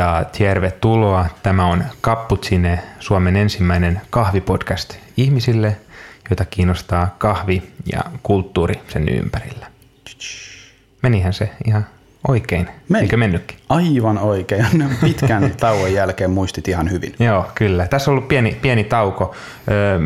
[0.00, 1.26] ja tervetuloa.
[1.42, 5.76] Tämä on Cappuccine, Suomen ensimmäinen kahvipodcast ihmisille,
[6.30, 7.62] jota kiinnostaa kahvi
[7.92, 9.66] ja kulttuuri sen ympärillä.
[11.02, 11.86] Menihän se ihan
[12.28, 13.02] oikein, Meni.
[13.02, 13.58] eikö mennytkin?
[13.68, 14.66] Aivan oikein.
[15.04, 17.14] Pitkän tauon jälkeen muistit ihan hyvin.
[17.18, 17.86] Joo, kyllä.
[17.86, 19.34] Tässä on ollut pieni, pieni tauko.
[19.70, 19.98] Öö,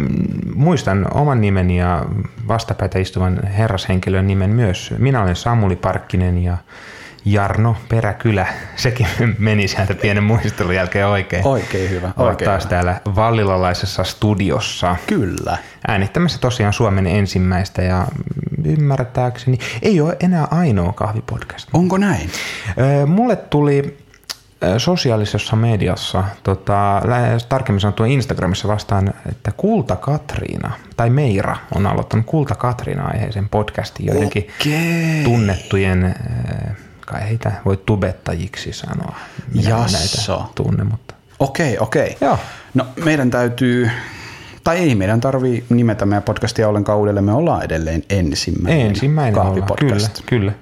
[0.55, 2.05] muistan oman nimeni ja
[2.49, 4.95] vastapäätä istuvan herrashenkilön nimen myös.
[4.99, 6.57] Minä olen Samuli Parkkinen ja
[7.25, 8.47] Jarno Peräkylä,
[8.77, 9.07] sekin
[9.39, 11.47] meni sieltä pienen muistelun jälkeen oikein.
[11.47, 12.13] Oikein hyvä.
[12.17, 12.71] Oikein taas hyvä.
[12.71, 15.59] täällä Vallilalaisessa studiossa Kyllä.
[15.89, 18.07] äänittämässä tosiaan Suomen ensimmäistä ja
[18.65, 21.69] ymmärtääkseni ei ole enää ainoa kahvipodcast.
[21.73, 22.31] Onko näin?
[23.07, 23.99] Mulle tuli
[24.79, 27.03] sosiaalisessa mediassa, tota,
[27.49, 34.07] tarkemmin sanottuna Instagramissa vastaan, että Kulta Katriina, tai Meira on aloittanut Kulta Katriina aiheisen podcastin
[34.07, 35.25] joidenkin Okei.
[35.25, 36.15] tunnettujen,
[37.07, 39.17] kai heitä voi tubettajiksi sanoa.
[39.55, 40.33] Minä Jasso.
[40.33, 42.17] näitä tunne, mutta Okei, okei.
[42.21, 42.39] Joo.
[42.75, 43.91] No meidän täytyy,
[44.65, 47.25] tai ei meidän tarvii nimetä meidän podcastia ollenkaan uudelleen.
[47.25, 49.55] Me ollaan edelleen ensimmäinen, ensimmäinen ollaan.
[49.55, 50.23] Kyllä, kahvipodcast.
[50.27, 50.53] kyllä.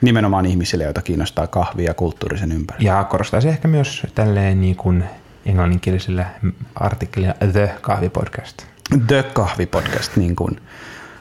[0.00, 2.90] Nimenomaan ihmisille, joita kiinnostaa kahvi ja kulttuurisen ympärillä.
[2.90, 5.04] Ja korostaisin ehkä myös tälleen niin kuin
[5.46, 6.26] englanninkielisellä
[6.74, 8.62] artikkelilla The Kahvipodcast.
[9.06, 10.60] The Kahvipodcast, niin kuin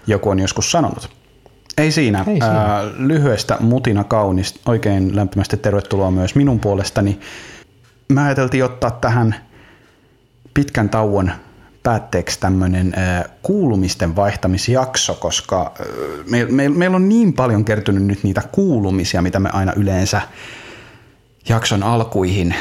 [0.08, 1.19] joku on joskus sanonut.
[1.80, 2.20] Ei siinä.
[2.20, 2.46] Ei siinä.
[2.46, 4.60] Ää, lyhyestä mutina kaunista.
[4.66, 7.20] Oikein lämpimästi tervetuloa myös minun puolestani.
[8.10, 9.36] Mä ajateltiin ottaa tähän
[10.54, 11.32] pitkän tauon
[11.84, 12.94] päätteeksi tämmöinen
[13.42, 15.74] kuulumisten vaihtamisjakso, koska
[16.30, 20.22] meillä me, meillä on niin paljon kertynyt nyt niitä kuulumisia, mitä me aina yleensä
[21.50, 22.56] jakson alkuihin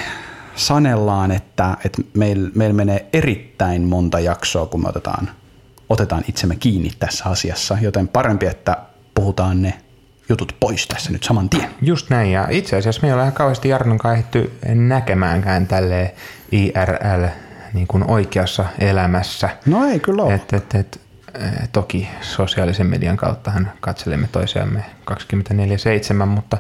[0.55, 5.31] sanellaan, että, että meillä meil menee erittäin monta jaksoa, kun me otetaan,
[5.89, 8.77] otetaan itsemme kiinni tässä asiassa, joten parempi, että
[9.29, 9.75] puhutaan ne
[10.29, 11.71] jutut pois tässä nyt saman tien.
[11.83, 16.15] Just näin, ja itse asiassa me ei ole ihan kauheasti Jarnon ehditty näkemäänkään tälle
[16.53, 17.27] IRL
[17.73, 19.51] niin kuin oikeassa elämässä.
[19.67, 20.35] No ei kyllä ole.
[20.35, 21.01] Et, et, et,
[21.35, 26.59] eh, toki sosiaalisen median kauttahan katselemme toisiamme 24-7, mutta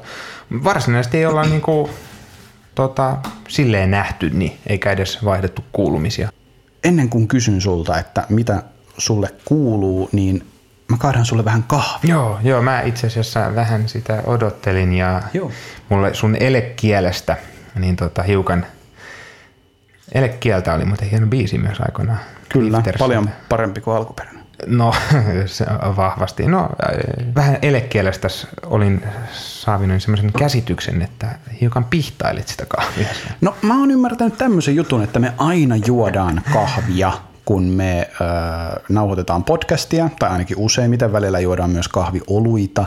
[0.64, 1.90] varsinaisesti ei olla niin kuin,
[2.74, 3.16] tota,
[3.48, 6.28] silleen nähty, niin eikä edes vaihdettu kuulumisia.
[6.84, 8.62] Ennen kuin kysyn sulta, että mitä
[8.98, 10.46] sulle kuuluu, niin
[10.88, 12.15] mä kaadan sulle vähän kahvia.
[12.15, 15.50] Joo, joo, mä itse asiassa vähän sitä odottelin ja Joo.
[15.88, 17.37] mulle sun elekielestä
[17.78, 18.66] niin tota, hiukan
[20.12, 22.19] Elekieltä oli muuten hieno biisi myös aikoinaan.
[22.48, 22.98] Kyllä, Liftersiltä.
[22.98, 24.44] paljon parempi kuin alkuperäinen.
[24.66, 24.94] No,
[25.47, 26.47] se on vahvasti.
[26.47, 28.28] No, äh, vähän elekielestä
[28.66, 33.09] olin saavinut semmoisen käsityksen, että hiukan pihtailit sitä kahvia.
[33.41, 37.12] No mä oon ymmärtänyt tämmöisen jutun, että me aina juodaan kahvia,
[37.48, 38.25] kun me ö,
[38.88, 42.86] nauhoitetaan podcastia, tai ainakin useimmiten välillä juodaan myös kahvioluita,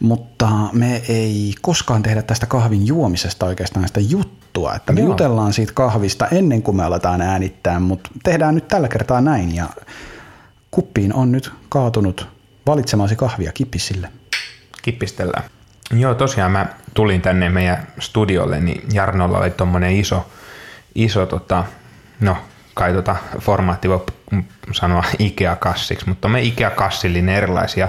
[0.00, 5.08] mutta me ei koskaan tehdä tästä kahvin juomisesta oikeastaan sitä juttua, että me Joo.
[5.08, 9.68] jutellaan siitä kahvista ennen kuin me aletaan äänittää, mutta tehdään nyt tällä kertaa näin, ja
[10.70, 12.28] kuppiin on nyt kaatunut
[12.66, 14.08] valitsemasi kahvia kippisille.
[14.82, 15.44] Kippistellään.
[15.92, 20.26] Joo, tosiaan mä tulin tänne meidän studiolle, niin Jarnolla oli tommonen iso,
[20.94, 21.64] iso tota,
[22.20, 22.36] no
[22.74, 24.04] kai tota formaatti voi
[24.72, 27.88] sanoa Ikea-kassiksi, mutta me Ikea-kassillinen erilaisia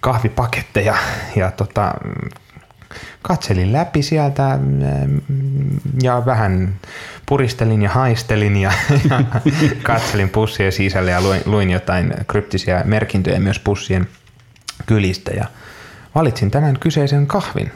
[0.00, 0.94] kahvipaketteja
[1.36, 1.94] ja tota,
[3.22, 5.20] katselin läpi sieltä mm,
[6.02, 6.74] ja vähän
[7.26, 8.72] puristelin ja haistelin ja,
[9.10, 9.22] ja
[9.82, 14.08] katselin pussien sisälle ja luin, luin jotain kryptisiä merkintöjä myös pussien
[14.86, 15.44] kylistä ja
[16.14, 17.72] valitsin tämän kyseisen kahvin.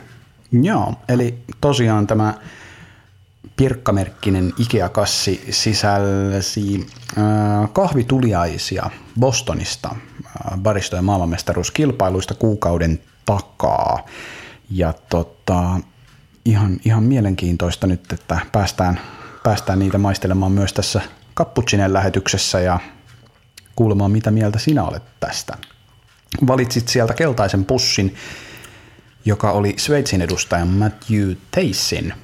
[0.52, 2.34] Joo, eli tosiaan tämä
[3.62, 6.86] pirkkamerkkinen Ikea-kassi sisälsi
[7.18, 8.90] äh, kahvituliaisia
[9.20, 14.06] Bostonista äh, baristojen maailmanmestaruuskilpailuista kuukauden takaa.
[14.70, 15.80] Ja tota,
[16.44, 19.00] ihan, ihan mielenkiintoista nyt, että päästään,
[19.42, 21.00] päästään niitä maistelemaan myös tässä
[21.36, 22.80] Cappuccinen lähetyksessä ja
[23.76, 25.56] kuulemaan, mitä mieltä sinä olet tästä.
[26.46, 28.14] Valitsit sieltä keltaisen pussin,
[29.24, 32.14] joka oli Sveitsin edustajan Matthew Teissin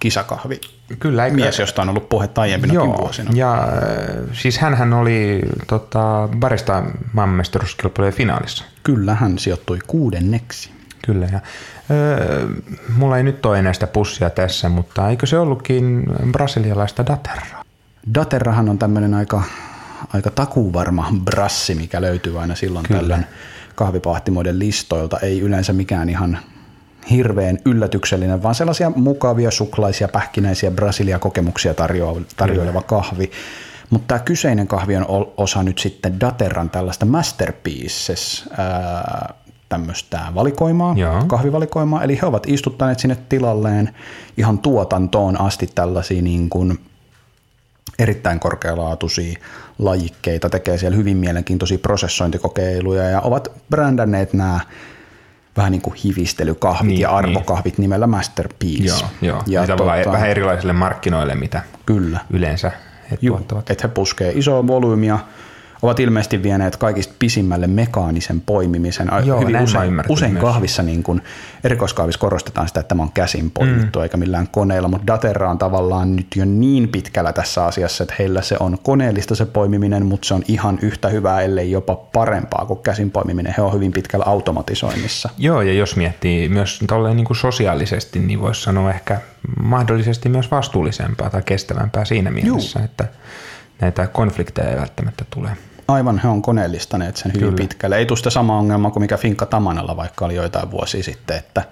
[0.00, 0.60] kisakahvi.
[0.98, 1.36] Kyllä, eikö?
[1.36, 3.30] Mies, josta on ollut puhetta aiempinakin vuosina.
[3.34, 3.68] ja äh,
[4.32, 6.82] siis hänhän oli tota, barista
[7.12, 8.64] maailmanmestaruuskilpailujen finaalissa.
[8.82, 10.70] Kyllä, hän sijoittui kuudenneksi.
[11.06, 11.26] Kyllä.
[11.32, 11.40] Ja,
[11.90, 12.48] öö,
[12.96, 17.64] mulla ei nyt ole enää sitä pussia tässä, mutta eikö se ollutkin brasilialaista daterraa?
[18.14, 19.42] Daterrahan on tämmöinen aika,
[20.12, 23.00] aika takuvarma brassi, mikä löytyy aina silloin Kyllä.
[23.00, 23.26] tällöin
[23.74, 25.18] kahvipahtimoiden listoilta.
[25.18, 26.38] Ei yleensä mikään ihan
[27.10, 33.30] hirveän yllätyksellinen, vaan sellaisia mukavia, suklaisia, pähkinäisiä Brasilia-kokemuksia tarjoa, tarjoileva kahvi.
[33.90, 39.34] Mutta tämä kyseinen kahvi on osa nyt sitten Daterran tällaista masterpieces ää,
[39.68, 41.24] tämmöistä valikoimaa, Joo.
[41.26, 43.94] kahvivalikoimaa, eli he ovat istuttaneet sinne tilalleen
[44.36, 46.78] ihan tuotantoon asti tällaisia niin kuin
[47.98, 49.38] erittäin korkealaatuisia
[49.78, 54.60] lajikkeita, tekee siellä hyvin mielenkiintoisia prosessointikokeiluja ja ovat brändänneet nämä
[55.60, 58.84] vähän niin kuin hivistelykahvit Niin, ja arvokahvit nimellä Masterpiece.
[58.84, 59.42] Joo, joo.
[59.46, 62.20] Ja tavallaan tota- vähän erilaisille markkinoille, mitä Kyllä.
[62.30, 62.72] yleensä
[63.10, 63.70] he Juu, tuottavat.
[63.70, 65.18] että he puskee isoa volyymia,
[65.82, 69.10] ovat ilmeisesti vieneet kaikista pisimmälle mekaanisen poimimisen.
[69.24, 70.42] Joo, oon usein, usein myös.
[70.42, 71.22] kahvissa, niin kun,
[71.64, 74.02] erikoiskahvissa korostetaan sitä, että tämä on käsin poimittu mm.
[74.02, 78.42] eikä millään koneella, mutta Daterra on tavallaan nyt jo niin pitkällä tässä asiassa, että heillä
[78.42, 82.82] se on koneellista se poimiminen, mutta se on ihan yhtä hyvää, ellei jopa parempaa kuin
[82.82, 83.54] käsin poimiminen.
[83.56, 85.28] He on hyvin pitkällä automatisoinnissa.
[85.38, 89.20] Joo, ja jos miettii myös tolleen niin kuin sosiaalisesti, niin voisi sanoa ehkä
[89.62, 92.84] mahdollisesti myös vastuullisempaa tai kestävämpää siinä mielessä, Juu.
[92.84, 93.04] että
[93.80, 95.50] näitä konflikteja ei välttämättä tule.
[95.90, 97.56] Aivan, he on koneellistaneet sen hyvin Kyllä.
[97.56, 97.96] pitkälle.
[97.96, 101.62] Ei tule sitä sama ongelma kuin mikä Finkka Tamanalla vaikka oli joitain vuosia sitten, että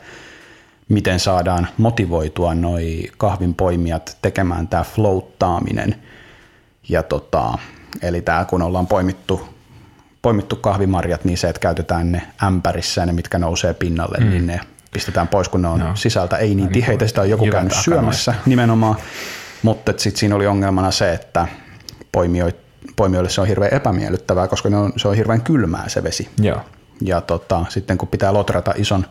[0.89, 5.95] miten saadaan motivoitua noi kahvinpoimijat tekemään tämä floattaaminen.
[6.89, 7.59] Ja tota,
[8.03, 9.49] eli tämä kun ollaan poimittu,
[10.23, 14.31] poimittu kahvimarjat, niin se, että käytetään ne ämpärissä ja ne, mitkä nousee pinnalle, mm.
[14.31, 14.61] niin ne
[14.93, 15.97] pistetään pois, kun ne on no.
[15.97, 17.07] sisältä ei niin tiheitä.
[17.07, 18.97] Sitä on joku käynyt syömässä nimenomaan,
[19.63, 21.49] mutta sitten siinä oli ongelmana se, että
[22.13, 22.57] poimijoit,
[22.97, 26.29] poimijoille se on hirveän epämiellyttävää, koska ne on, se on hirveän kylmää se vesi.
[26.43, 26.61] Joo.
[27.01, 29.07] Ja tota, sitten kun pitää lotrata ison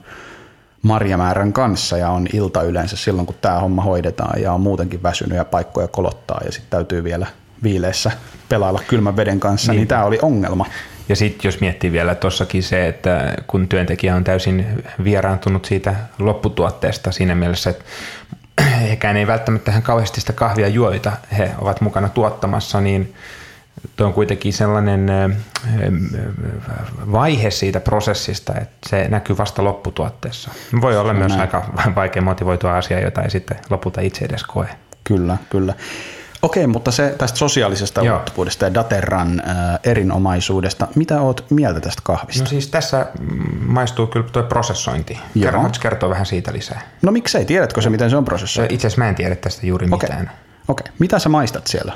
[0.81, 5.37] marjamäärän kanssa ja on ilta yleensä silloin, kun tämä homma hoidetaan ja on muutenkin väsynyt
[5.37, 7.27] ja paikkoja kolottaa ja sitten täytyy vielä
[7.63, 8.11] viileessä
[8.49, 10.65] pelailla kylmän veden kanssa, niin, niin tämä oli ongelma.
[11.09, 17.11] Ja sitten jos miettii vielä tuossakin se, että kun työntekijä on täysin vieraantunut siitä lopputuotteesta
[17.11, 17.83] siinä mielessä, että
[18.89, 23.13] hekään ei välttämättä ihan kauheasti sitä kahvia juoita, he ovat mukana tuottamassa, niin
[23.95, 25.11] tuo on kuitenkin sellainen
[27.11, 30.51] vaihe siitä prosessista, että se näkyy vasta lopputuotteessa.
[30.81, 31.41] Voi olla myös näin.
[31.41, 34.69] aika vaikea motivoitua asia, jota ei sitten lopulta itse edes koe.
[35.03, 35.73] Kyllä, kyllä.
[36.41, 38.15] Okei, mutta se tästä sosiaalisesta Joo.
[38.15, 40.87] ulottuvuudesta ja Daterran äh, erinomaisuudesta.
[40.95, 42.43] Mitä oot mieltä tästä kahvista?
[42.43, 43.05] No siis tässä
[43.59, 45.19] maistuu kyllä tuo prosessointi.
[45.41, 46.81] Kerro, kertoa vähän siitä lisää?
[47.01, 48.73] No miksei, tiedätkö se, miten se on prosessoitu?
[48.73, 50.31] Itse asiassa mä en tiedä tästä juuri Okei, mitään.
[50.67, 50.87] okei.
[50.99, 51.93] Mitä sä maistat siellä?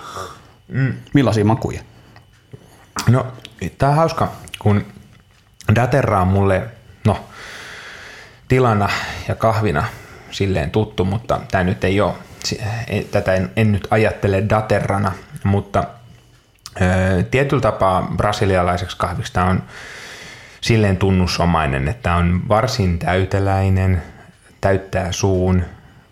[0.72, 0.94] Mm.
[1.14, 1.82] Millaisia makuja?
[3.10, 3.28] No,
[3.78, 4.86] tää on hauska, kun
[5.76, 6.64] Daterra on mulle,
[7.06, 7.26] no,
[8.48, 8.90] tilana
[9.28, 9.86] ja kahvina
[10.32, 12.14] silleen tuttu, mutta tämä nyt ei ole,
[13.12, 15.12] tätä en, en nyt ajattele Daterrana,
[15.44, 15.84] mutta
[16.82, 19.64] ö, tietyllä tapaa brasilialaiseksi kahviksi tämä on
[20.62, 24.04] silleen tunnusomainen, että on varsin täyteläinen,
[24.62, 25.64] täyttää suun,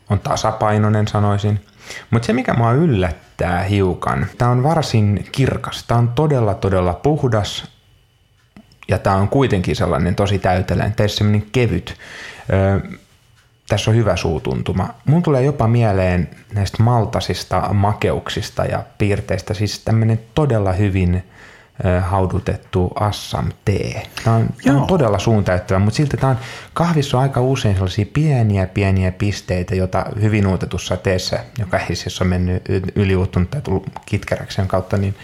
[0.09, 1.65] on tasapainoinen sanoisin.
[2.11, 7.71] Mutta se mikä mua yllättää hiukan, tämä on varsin kirkas, tämä on todella todella puhdas
[8.88, 11.97] ja tämä on kuitenkin sellainen tosi täyteläinen, ole sellainen kevyt.
[12.53, 12.79] Öö,
[13.67, 14.89] tässä on hyvä suutuntuma.
[15.06, 21.23] Mun tulee jopa mieleen näistä maltasista makeuksista ja piirteistä, siis tämmöinen todella hyvin
[22.01, 24.03] haudutettu Assam tee.
[24.23, 26.37] Tämä on, tämä on todella suuntäyttävä, mutta silti tämä on,
[26.73, 32.21] kahvissa on aika usein sellaisia pieniä pieniä pisteitä, joita hyvin uutetussa teessä, joka ei siis
[32.21, 32.63] ole mennyt
[32.95, 35.15] yliuuttunut tai tullut kitkeräksen kautta, niin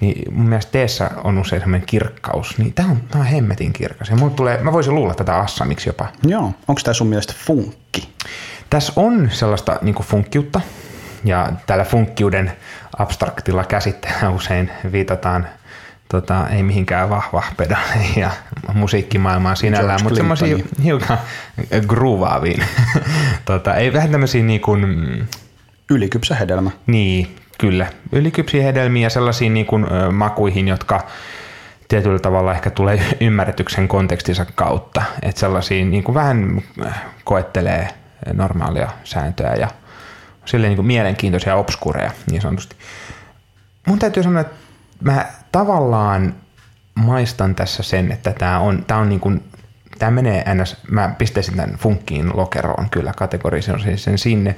[0.00, 4.08] niin mun mielestä teessä on usein semmoinen kirkkaus, niin tämä on, tää on hemmetin kirkas.
[4.08, 6.08] Ja mulle tulee, mä voisin luulla tätä assamiksi jopa.
[6.22, 8.08] Joo, onko tämä sun mielestä funkki?
[8.70, 10.60] Tässä on sellaista niin funkkiutta,
[11.24, 12.52] ja tällä funkkiuden
[12.98, 15.48] abstraktilla käsitteellä usein viitataan
[16.10, 18.30] tota, ei mihinkään vahva pedaleihin ja
[18.74, 21.18] musiikkimaailmaan sinällään, mutta semmoisia hiukan
[21.86, 22.64] gruvaaviin.
[23.44, 25.28] tota, ei vähän tämmöisiä niin kuin,
[25.90, 26.70] Ylikypsä hedelmä.
[26.86, 27.86] niin, kyllä.
[28.12, 31.06] Ylikypsiä hedelmiä ja sellaisiin niin kuin, ö, makuihin, jotka
[31.88, 35.02] tietyllä tavalla ehkä tulee ymmärretyksen kontekstinsa kautta.
[35.22, 37.88] Että sellaisiin niin kuin vähän äh, koettelee
[38.32, 39.68] normaalia sääntöä ja
[40.44, 42.76] silleen niin kuin mielenkiintoisia obskureja niin sanotusti.
[43.86, 44.56] Mun täytyy sanoa, että
[45.00, 46.34] mä tavallaan
[46.94, 49.44] maistan tässä sen, että tämä on, tää on niin kuin,
[49.98, 54.56] tämä menee ns, mä pistäisin tämän funkkiin lokeroon kyllä, kategorisoisin sen sinne,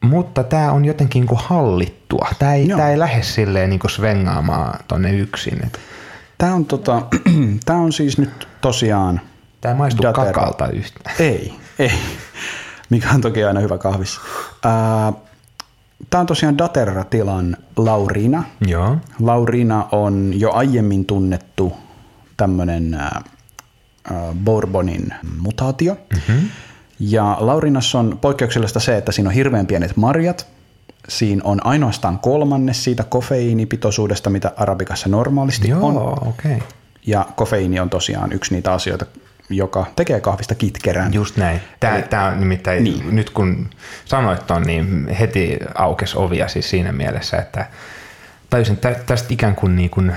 [0.00, 2.28] mutta tämä on jotenkin niin kuin hallittua.
[2.38, 5.72] Tämä ei, tää ei lähde silleen niin kuin svengaamaan tonne yksin.
[6.38, 7.02] Tämä on, tota,
[7.66, 9.20] tää on siis nyt tosiaan...
[9.60, 10.32] Tämä ei maistu Daterra.
[10.32, 11.16] kakalta yhtään.
[11.18, 11.92] Ei, ei.
[12.90, 14.20] Mikä on toki aina hyvä kahvissa.
[16.10, 18.44] Tämä on tosiaan Daterra-tilan Laurina.
[18.66, 18.96] Joo.
[19.20, 21.72] Laurina on jo aiemmin tunnettu
[22.36, 22.98] tämmöinen
[24.44, 25.96] Bourbonin mutaatio.
[26.12, 26.48] Mm-hmm.
[27.00, 30.46] Ja Laurinassa on poikkeuksellista se, että siinä on hirveän pienet marjat.
[31.08, 35.94] Siinä on ainoastaan kolmannes siitä kofeiinipitoisuudesta, mitä arabikassa normaalisti on.
[35.94, 36.56] Joo, okei.
[36.56, 36.68] Okay.
[37.06, 39.06] Ja kofeiini on tosiaan yksi niitä asioita,
[39.50, 41.14] joka tekee kahvista kitkerän.
[41.14, 41.60] Just näin.
[41.80, 43.16] Tämä, Eli, tämä on nimittäin, niin.
[43.16, 43.70] nyt kun
[44.04, 47.66] sanoit ton, niin heti aukes ovia siis siinä mielessä, että
[48.50, 50.12] tajusin, että tästä ikään kuin, niin kuin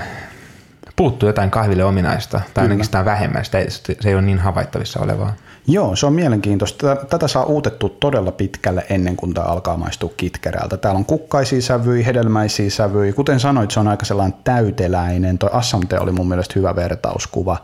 [0.96, 5.00] puuttuu jotain kahville ominaista, tai ainakin sitä vähemmän, sitä ei, se ei ole niin havaittavissa
[5.00, 5.34] olevaa.
[5.66, 6.96] Joo, se on mielenkiintoista.
[6.96, 10.76] Tätä saa uutettua todella pitkälle ennen kuin tämä alkaa maistua kitkerältä.
[10.76, 13.12] Täällä on kukkaisia sävyjä, hedelmäisiä sävyjä.
[13.12, 15.38] Kuten sanoit, se on aika sellainen täyteläinen.
[15.38, 17.56] Toi Assamte oli mun mielestä hyvä vertauskuva.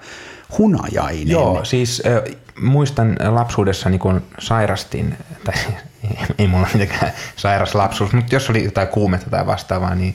[0.59, 1.29] Hunajainen.
[1.29, 5.15] Joo, siis äh, muistan lapsuudessa kun sairastin,
[5.45, 5.55] tai
[6.39, 10.15] ei mulla mitenkään sairas lapsuus, mutta jos oli jotain kuumetta tai vastaavaa, niin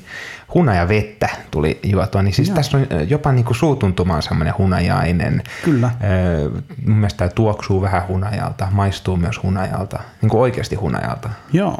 [0.53, 2.55] hunaja vettä tuli juotua, niin siis Joo.
[2.55, 5.43] tässä on jopa niin kuin suutuntumaan semmoinen hunajainen.
[5.63, 5.91] Kyllä.
[6.03, 6.49] Öö,
[6.85, 11.29] mun mielestä tämä tuoksuu vähän hunajalta, maistuu myös hunajalta, niin kuin oikeasti hunajalta.
[11.53, 11.77] Joo.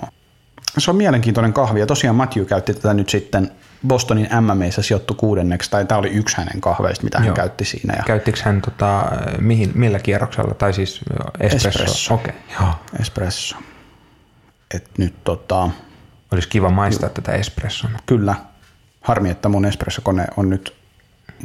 [0.77, 3.51] Se on mielenkiintoinen kahvi ja tosiaan Matthew käytti tätä nyt sitten
[3.87, 7.25] Bostonin MMEissä sijoittu kuudenneksi, tai tämä oli yksi hänen kahveista, mitä Joo.
[7.25, 7.93] hän käytti siinä.
[7.97, 8.03] Ja...
[8.03, 9.03] Käyttikö hän tota,
[9.39, 11.01] mihin, millä kierroksella, tai siis
[11.39, 11.69] espresso?
[11.69, 12.13] Espresso.
[12.13, 12.33] Okay.
[12.59, 12.69] Joo.
[12.99, 13.55] Espresso.
[14.75, 15.69] Et nyt tota...
[16.31, 17.99] Olisi kiva maistaa Ju- tätä espressona.
[18.05, 18.35] Kyllä,
[19.01, 20.73] harmi, että mun espressokone on nyt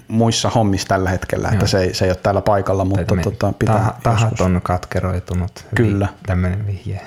[0.09, 1.53] muissa hommissa tällä hetkellä, Joo.
[1.53, 5.67] että se ei, se ei ole täällä paikalla, mutta tota, pitää tah- Tahat on katkeroitunut.
[5.75, 6.09] Kyllä.
[6.27, 7.01] Tämmöinen vihje.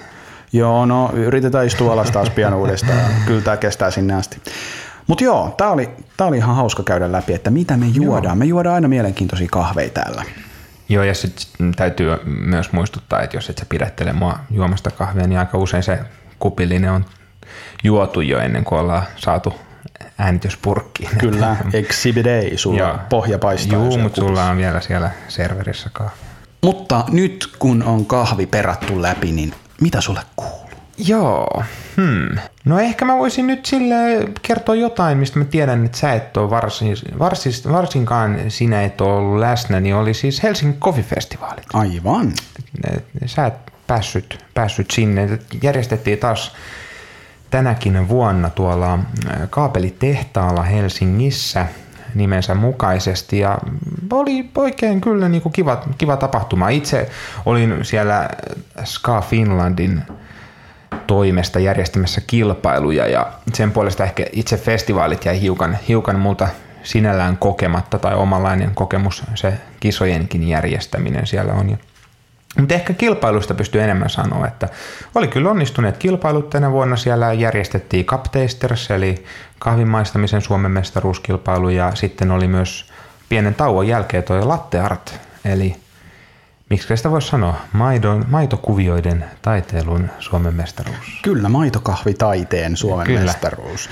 [0.54, 3.00] Joo, no yritetään istua alas taas pian uudestaan.
[3.26, 4.42] Kyllä tämä kestää sinne asti.
[5.08, 8.24] Mutta joo, tämä oli, tää oli ihan hauska käydä läpi, että mitä me juodaan.
[8.24, 8.36] Joo.
[8.36, 10.24] Me juodaan aina mielenkiintoisia kahveja täällä.
[10.90, 15.40] Joo, ja sitten täytyy myös muistuttaa, että jos et sä pidättele mua juomasta kahvia, niin
[15.40, 16.00] aika usein se
[16.40, 17.06] kupillinen on
[17.84, 19.54] juotu jo ennen kuin ollaan saatu
[20.18, 21.10] äänityspurkkiin.
[21.18, 22.98] Kyllä, exhibit A, sulla Joo.
[23.10, 23.80] pohja paistaa.
[23.80, 26.12] Joo, mutta sulla on vielä siellä serverissä kahvi.
[26.64, 30.61] Mutta nyt kun on kahvi perattu läpi, niin mitä sulle kuuluu?
[31.08, 31.64] Joo,
[31.98, 32.38] hmm.
[32.66, 33.96] No ehkä mä voisin nyt sille
[34.42, 39.14] kertoa jotain, mistä mä tiedän, että sä et ole varsin, varsin, varsinkaan sinä et ole
[39.14, 41.64] ollut läsnä, niin oli siis Helsingin Coffee Festivalit.
[41.74, 42.32] Aivan.
[43.26, 43.54] Sä et
[43.88, 45.40] päässyt, päässyt sinne.
[45.64, 46.52] Järjestettiin taas
[47.50, 49.00] tänäkin vuonna tuolla
[49.50, 51.66] kaapelitehtaalla Helsingissä
[52.16, 53.58] nimensä mukaisesti ja
[54.12, 56.70] oli oikein kyllä niin kuin kiva, kiva tapahtuma.
[56.70, 57.10] Itse
[57.46, 58.30] olin siellä
[58.84, 60.02] Ska Finlandin
[61.12, 66.48] toimesta järjestämässä kilpailuja ja sen puolesta ehkä itse festivaalit jäi hiukan, hiukan multa
[66.84, 71.78] sinällään kokematta tai omanlainen kokemus se kisojenkin järjestäminen siellä on.
[72.60, 74.70] Mutta ehkä kilpailusta pystyy enemmän sanoa, että
[75.16, 76.96] oli kyllä onnistuneet kilpailut tänä vuonna.
[76.96, 79.26] Siellä järjestettiin Cup Tasters, eli
[79.60, 82.86] kahvimaistamisen Suomen mestaruuskilpailu, ja sitten oli myös
[83.30, 85.76] pienen tauon jälkeen tuo Latte Art, eli
[86.72, 91.20] miksi sitä voisi sanoa, maidon, maitokuvioiden taiteilun Suomen mestaruus.
[91.24, 93.22] Kyllä, maitokahvitaiteen Suomen Kyllä.
[93.22, 93.90] mestaruus.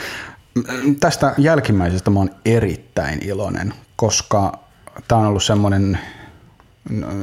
[1.00, 4.60] Tästä jälkimmäisestä mä oon erittäin iloinen, koska
[5.08, 6.00] tämä on ollut semmoinen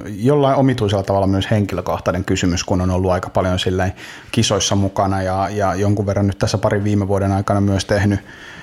[0.07, 3.93] jollain omituisella tavalla myös henkilökohtainen kysymys, kun on ollut aika paljon silleen
[4.33, 8.21] kisoissa mukana ja, ja jonkun verran nyt tässä parin viime vuoden aikana myös tehnyt,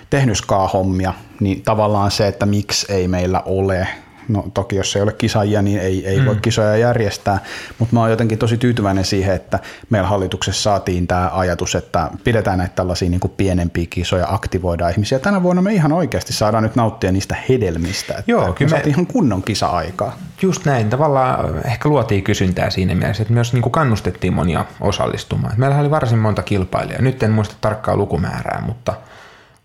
[0.10, 3.88] tehnyt ska-hommia, niin tavallaan se, että miksi ei meillä ole
[4.28, 6.26] No toki jos ei ole kisajia, niin ei, ei mm.
[6.26, 7.40] voi kisoja järjestää,
[7.80, 12.58] mutta mä oon jotenkin tosi tyytyväinen siihen, että meillä hallituksessa saatiin tämä ajatus, että pidetään
[12.58, 15.20] näitä tällaisia niin kuin pienempiä kisoja, aktivoidaan ihmisiä.
[15.20, 18.94] Tänä vuonna me ihan oikeasti saadaan nyt nauttia niistä hedelmistä, että Joo, kyllä me saatiin
[18.94, 20.18] ihan kunnon kisa-aikaa.
[20.42, 25.54] Just näin, tavallaan ehkä luotiin kysyntää siinä mielessä, että myös niin kuin kannustettiin monia osallistumaan.
[25.58, 28.94] Meillä oli varsin monta kilpailijaa, nyt en muista tarkkaa lukumäärää, mutta–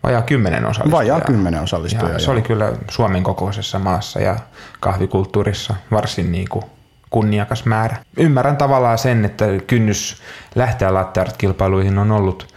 [0.03, 0.99] Vajaa kymmenen osallistujaa.
[0.99, 4.35] Vajaa kymmenen osallistujaa, ja Se oli kyllä Suomen kokoisessa maassa ja
[4.79, 6.65] kahvikulttuurissa varsin niin kuin
[7.09, 7.97] kunniakas määrä.
[8.17, 10.21] Ymmärrän tavallaan sen, että kynnys
[10.55, 12.53] lähteä latteart-kilpailuihin on ollut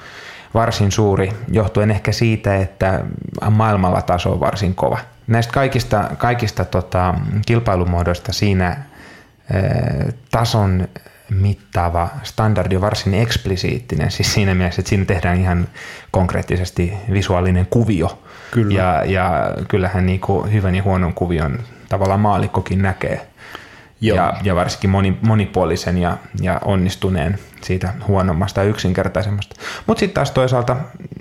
[0.55, 3.05] varsin suuri, johtuen ehkä siitä, että
[3.51, 4.99] maailmalla taso on varsin kova.
[5.27, 7.15] Näistä kaikista, kaikista tota,
[7.47, 8.77] kilpailumuodoista siinä
[10.31, 10.89] tason
[11.35, 15.69] mittaava standardi on varsin eksplisiittinen, siis siinä mielessä, että siinä tehdään ihan
[16.11, 18.23] konkreettisesti visuaalinen kuvio.
[18.51, 18.75] Kyllä.
[18.75, 21.59] Ja, ja kyllähän niin kuin hyvän ja huonon kuvion
[21.89, 23.27] tavallaan maalikkokin näkee.
[24.01, 24.17] Joo.
[24.17, 29.57] Ja, ja varsinkin moni, monipuolisen ja, ja onnistuneen siitä huonommasta ja yksinkertaisemmasta.
[29.87, 30.77] Mutta sitten taas toisaalta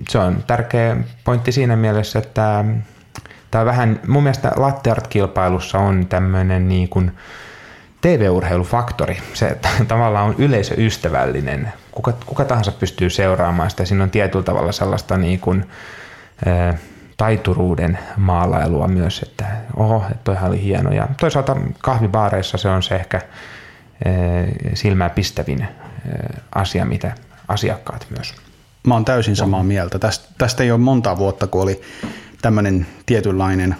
[0.10, 2.66] se on tärkeä pointti siinä mielessä, että
[3.52, 7.12] tämä vähän, mun mielestä latte kilpailussa on tämmöinen niin kuin,
[8.02, 11.74] TV-urheilufaktori, se tavallaan on yleisöystävällinen.
[11.92, 13.86] Kuka, kuka tahansa pystyy seuraamaan sitä.
[13.86, 15.66] Siinä on tietyllä tavalla sellaista niin kuin,
[16.46, 16.78] ää,
[17.18, 20.92] taituruuden maalailua myös, että oho, toihan oli hieno.
[20.92, 23.22] Ja toisaalta kahvibaareissa se on se ehkä
[24.06, 24.14] ää,
[24.74, 25.70] silmää pistävin ää,
[26.56, 27.16] asia, mitä
[27.48, 28.36] asiakkaat myös.
[28.88, 30.00] Mä oon täysin samaa mieltä.
[30.00, 31.82] Tästä, tästä ei ole monta vuotta, kun oli
[32.42, 33.76] tämmöinen tietynlainen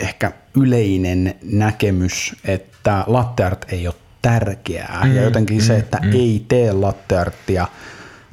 [0.00, 5.00] ehkä yleinen näkemys, että latte art ei ole tärkeää.
[5.04, 6.12] Mm, ja jotenkin mm, se, että mm.
[6.12, 7.66] ei tee latte artia,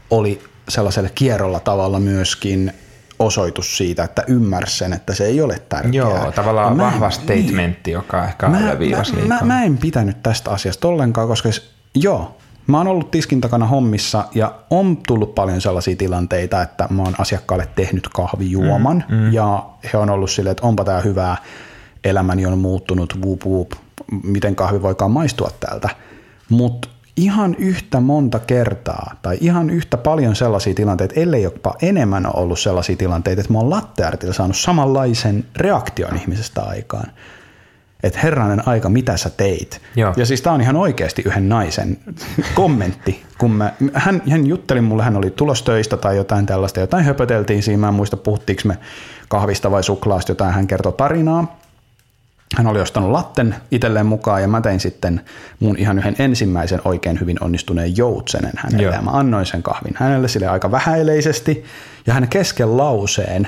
[0.09, 2.73] oli sellaisella kierrolla tavalla myöskin
[3.19, 5.93] osoitus siitä, että ymmärsi sen, että se ei ole tärkeää.
[5.93, 8.75] Joo, tavallaan mä, vahva statementti, niin, joka ehkä mä, mä,
[9.27, 11.49] mä, mä en pitänyt tästä asiasta ollenkaan, koska
[11.95, 12.37] joo,
[12.67, 17.15] Mä oon ollut tiskin takana hommissa ja on tullut paljon sellaisia tilanteita, että mä oon
[17.17, 19.33] asiakkaalle tehnyt kahvijuoman mm, mm.
[19.33, 21.37] ja he on ollut silleen, että onpa tää hyvää,
[22.03, 23.71] elämäni on muuttunut, wup, wup,
[24.23, 25.89] miten kahvi voikaan maistua täältä.
[26.49, 32.43] Mutta ihan yhtä monta kertaa tai ihan yhtä paljon sellaisia tilanteita, ellei jopa enemmän ole
[32.43, 37.07] ollut sellaisia tilanteita, että mä oon latteartilla saanut samanlaisen reaktion ihmisestä aikaan
[38.03, 39.81] että herranen aika, mitä sä teit.
[39.95, 40.13] Joo.
[40.17, 41.97] Ja siis tämä on ihan oikeasti yhden naisen
[42.55, 47.63] kommentti, kun mä, hän, hän jutteli mulle, hän oli tulostöistä tai jotain tällaista, jotain höpöteltiin
[47.63, 48.77] siinä, mä en muista puhuttiinko me
[49.27, 51.62] kahvista vai suklaasta, jotain hän kertoi tarinaa.
[52.57, 55.21] Hän oli ostanut latten itselleen mukaan ja mä tein sitten
[55.59, 58.93] mun ihan yhden ensimmäisen oikein hyvin onnistuneen joutsenen hänelle Joo.
[58.93, 61.65] ja mä annoin sen kahvin hänelle sille aika vähäileisesti
[62.07, 63.47] ja hän kesken lauseen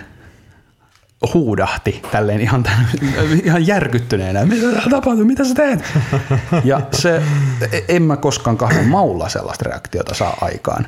[1.34, 2.88] huudahti tälleen ihan, tämän,
[3.44, 4.46] ihan järkyttyneenä.
[4.46, 5.26] Mitä tapahtuu?
[5.26, 5.84] Mitä sä teet?
[6.64, 7.22] Ja se,
[7.88, 10.88] en mä koskaan kahden maulla sellaista reaktiota saa aikaan.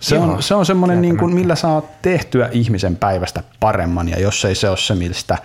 [0.00, 4.44] Se on, se on semmoinen, niin kuin, millä saa tehtyä ihmisen päivästä paremman, ja jos
[4.44, 5.38] ei se ole se, mistä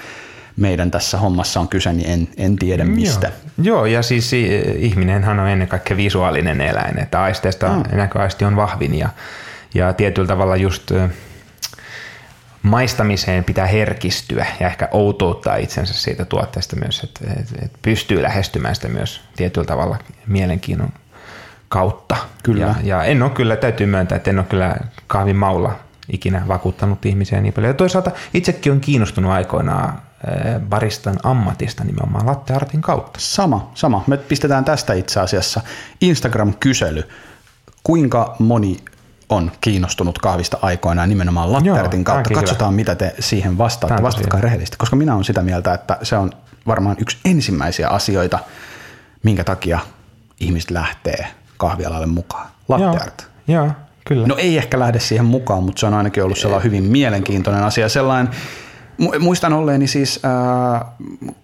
[0.57, 3.27] meidän tässä hommassa on kyse, niin en, en tiedä mistä.
[3.27, 3.41] Joo.
[3.63, 4.31] Joo, ja siis
[4.77, 7.97] ihminenhän on ennen kaikkea visuaalinen eläin, että aisteista mm.
[7.97, 9.09] näköaisti on vahvin, ja,
[9.73, 10.91] ja tietyllä tavalla just
[12.63, 17.19] maistamiseen pitää herkistyä ja ehkä outouttaa itsensä siitä tuotteesta myös, että,
[17.61, 20.89] että pystyy lähestymään sitä myös tietyllä tavalla mielenkiinnon
[21.69, 22.17] kautta.
[22.43, 22.65] Kyllä.
[22.65, 24.75] Ja, ja en ole kyllä, täytyy myöntää, että en ole kyllä
[25.07, 25.79] kahvin maulla
[26.09, 27.69] ikinä vakuuttanut ihmisiä niin paljon.
[27.69, 30.01] Ja toisaalta itsekin on kiinnostunut aikoinaan eh,
[30.69, 33.19] baristan ammatista nimenomaan latte artin kautta.
[33.19, 34.03] Sama, sama.
[34.07, 35.61] Me pistetään tästä itse asiassa
[36.01, 37.03] Instagram-kysely.
[37.83, 38.77] Kuinka moni
[39.29, 42.33] on kiinnostunut kahvista aikoinaan nimenomaan lattertin kautta.
[42.33, 42.75] Katsotaan, hyvä.
[42.75, 44.03] mitä te siihen vastaatte.
[44.03, 46.31] Vastatkaa rehellisesti, koska minä olen sitä mieltä, että se on
[46.67, 48.39] varmaan yksi ensimmäisiä asioita,
[49.23, 49.79] minkä takia
[50.39, 52.47] ihmiset lähtee kahvialalle mukaan.
[52.67, 53.27] Latteart.
[53.47, 53.73] Joo, joo,
[54.07, 54.27] kyllä.
[54.27, 57.89] No ei ehkä lähde siihen mukaan, mutta se on ainakin ollut sellainen hyvin mielenkiintoinen asia.
[57.89, 58.33] Sellainen,
[59.19, 60.31] muistan olleeni siis äh,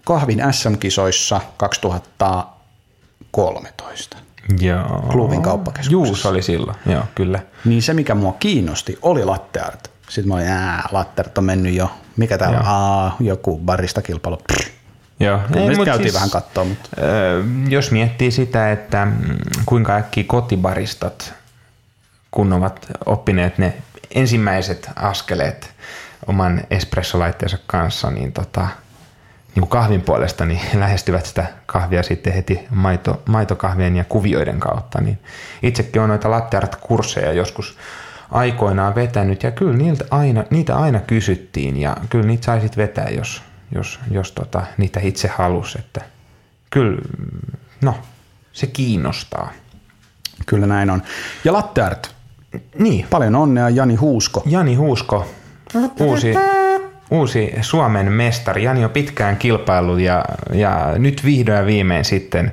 [0.05, 4.17] kahvin SM-kisoissa 2013.
[4.59, 5.03] Joo.
[5.11, 5.91] klubin kauppakeskuksessa.
[5.91, 7.39] Juus oli silloin, joo, kyllä.
[7.65, 9.91] Niin se, mikä mua kiinnosti, oli latte art.
[10.09, 11.91] Sitten mä olin, ää, latte art on mennyt jo.
[12.17, 12.65] Mikä täällä on?
[12.65, 14.37] Aa, joku barista kilpailu.
[15.19, 15.39] Joo.
[15.53, 16.65] Kyllä Ei, me käytiin siis, vähän katsoa.
[16.65, 16.89] Mutta.
[17.69, 21.33] jos miettii sitä, että mm, kuinka äkkiä kotibaristat,
[22.31, 23.73] kun ovat oppineet ne
[24.15, 25.71] ensimmäiset askeleet
[26.27, 28.67] oman espressolaitteensa kanssa, niin tota,
[29.55, 35.01] niin kuin kahvin puolesta, niin lähestyvät sitä kahvia sitten heti maito, maitokahvien ja kuvioiden kautta.
[35.01, 35.19] Niin
[35.63, 37.77] itsekin on noita latteart-kursseja joskus
[38.31, 43.41] aikoinaan vetänyt ja kyllä niiltä aina, niitä aina kysyttiin ja kyllä niitä saisit vetää, jos,
[43.75, 45.79] jos, jos tota, niitä itse halusi.
[45.79, 46.01] Että
[46.69, 47.01] kyllä,
[47.81, 47.95] no,
[48.53, 49.51] se kiinnostaa.
[50.45, 51.01] Kyllä näin on.
[51.43, 52.15] Ja latteart.
[52.79, 53.07] Niin.
[53.09, 54.43] Paljon onnea Jani Huusko.
[54.45, 55.27] Jani Huusko,
[55.99, 56.33] uusi
[57.11, 58.63] uusi Suomen mestari.
[58.63, 62.51] Jani on pitkään kilpailu ja, ja nyt vihdoin viimein sitten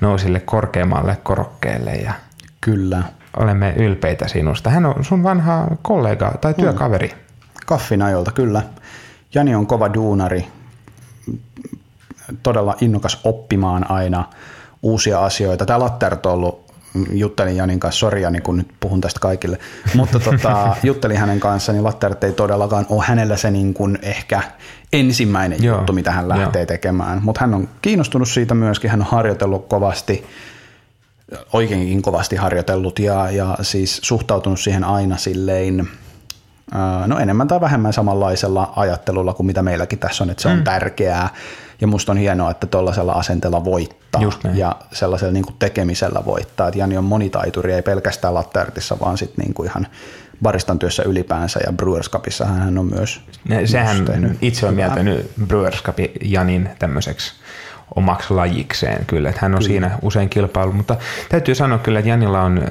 [0.00, 1.92] nousille korkeammalle korokkeelle.
[1.92, 2.12] Ja
[2.60, 3.02] Kyllä.
[3.36, 4.70] Olemme ylpeitä sinusta.
[4.70, 7.08] Hän on sun vanha kollega tai työkaveri.
[7.08, 7.14] Mm.
[7.66, 8.62] Kaffin ajolta, kyllä.
[9.34, 10.46] Jani on kova duunari,
[12.42, 14.24] todella innokas oppimaan aina
[14.82, 15.66] uusia asioita.
[15.66, 16.65] Tämä Lattert on ollut
[17.12, 19.58] juttelin Janin kanssa, sori Jani, kun nyt puhun tästä kaikille,
[19.94, 24.42] mutta tota, juttelin hänen kanssaan, niin Lattert ei todellakaan ole hänellä se niin kuin ehkä
[24.92, 26.66] ensimmäinen Joo, juttu, mitä hän lähtee jo.
[26.66, 30.26] tekemään, mutta hän on kiinnostunut siitä myöskin, hän on harjoitellut kovasti,
[31.52, 35.88] oikeinkin kovasti harjoitellut ja, ja siis suhtautunut siihen aina silleen,
[37.06, 40.64] no enemmän tai vähemmän samanlaisella ajattelulla kuin mitä meilläkin tässä on, että se on mm.
[40.64, 41.28] tärkeää
[41.80, 44.22] ja musta on hienoa, että tuollaisella asenteella voittaa
[44.54, 46.68] ja sellaisella niin kuin tekemisellä voittaa.
[46.68, 49.86] Että Jani on monitaituri, ei pelkästään latteartissa, vaan sitten niin kuin ihan
[50.42, 53.20] baristan työssä ylipäänsä ja Brewers Cupissa hän on myös
[53.64, 57.32] Sehän myös itse on mieltänyt Brewers Cupin Janin tämmöiseksi
[57.96, 59.68] omaksi lajikseen kyllä, että hän on kyllä.
[59.68, 60.96] siinä usein kilpailu, mutta
[61.28, 62.68] täytyy sanoa kyllä, että Janilla on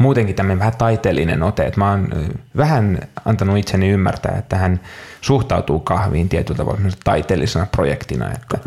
[0.00, 2.08] muutenkin tämmöinen vähän taiteellinen ote, että mä oon
[2.56, 4.80] vähän antanut itseni ymmärtää, että hän
[5.20, 8.58] suhtautuu kahviin tietyllä tavalla taiteellisena projektina, että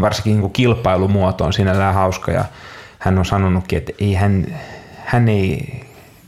[0.00, 2.44] varsinkin niin kuin kilpailumuoto on sinällään hauska ja
[2.98, 4.46] hän on sanonutkin, että ei hän,
[5.04, 5.80] hän ei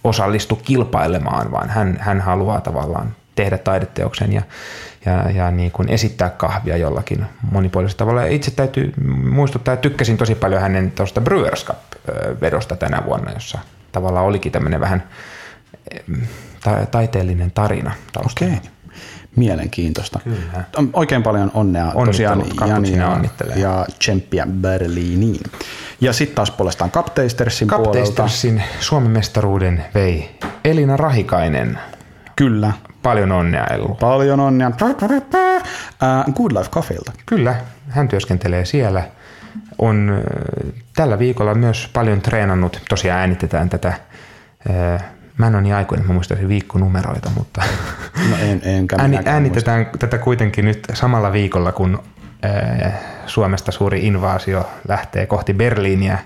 [0.05, 4.43] osallistu kilpailemaan, vaan hän, hän haluaa tavallaan tehdä taideteoksen ja,
[5.07, 8.25] ja, ja niin kuin esittää kahvia jollakin monipuolisella tavalla.
[8.25, 8.93] Itse täytyy
[9.31, 13.59] muistuttaa, että tykkäsin tosi paljon hänen tuosta Brewers Cup-vedosta tänä vuonna, jossa
[13.93, 15.03] tavallaan olikin tämmöinen vähän
[16.65, 18.55] ta- taiteellinen tarina taustalla.
[18.57, 18.71] Okei.
[19.37, 20.21] Mielenkiintoista.
[20.25, 20.65] Kyllä.
[20.93, 23.21] Oikein paljon onnea tosiaan Jani ja,
[23.57, 25.41] ja tsemppiä Berliiniin.
[26.01, 27.89] Ja sitten taas puolestaan Kapteistersin puolelta.
[27.89, 31.79] Kapteistersin Suomen mestaruuden vei Elina Rahikainen.
[32.37, 32.73] Kyllä.
[33.03, 33.95] Paljon onnea Ellu.
[33.95, 34.71] Paljon onnea.
[34.83, 37.13] Uh, Good Life Coffeelta.
[37.27, 37.57] Kyllä,
[37.89, 39.05] hän työskentelee siellä.
[39.79, 40.23] On
[40.97, 42.83] tällä viikolla myös paljon treenannut.
[42.89, 43.93] Tosiaan äänitetään tätä
[45.39, 47.63] Mä en ole niin aikuinen, mä muistaisin viikkonumeroita, mutta
[48.31, 49.99] no en, enkä ääni, äänitetään muista.
[49.99, 52.03] tätä kuitenkin nyt samalla viikolla, kun
[53.27, 56.19] Suomesta suuri invaasio lähtee kohti Berliiniä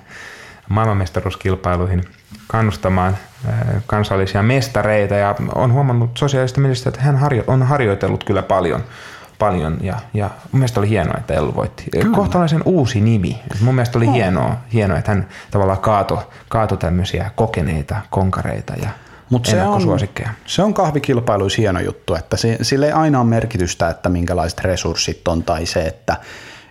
[0.69, 2.05] maailmanmestaruuskilpailuihin
[2.47, 3.17] kannustamaan
[3.87, 8.85] kansallisia mestareita ja on huomannut sosiaalista mediasta, että hän on harjoitellut kyllä paljon
[9.45, 11.85] paljon ja, ja mun mielestä oli hienoa, että Ellu voitti.
[11.93, 12.17] Kyllä.
[12.17, 13.41] Kohtalaisen uusi nimi.
[13.61, 14.15] Mun mielestä oli oh.
[14.15, 18.89] hienoa, hienoa, että hän tavallaan kaato, kaato tämmöisiä kokeneita konkareita ja
[19.31, 19.83] Mut se on,
[20.47, 25.29] se on kahvikilpailuissa hieno juttu, että se, sille ei aina ole merkitystä, että minkälaiset resurssit
[25.29, 26.17] on tai se, että,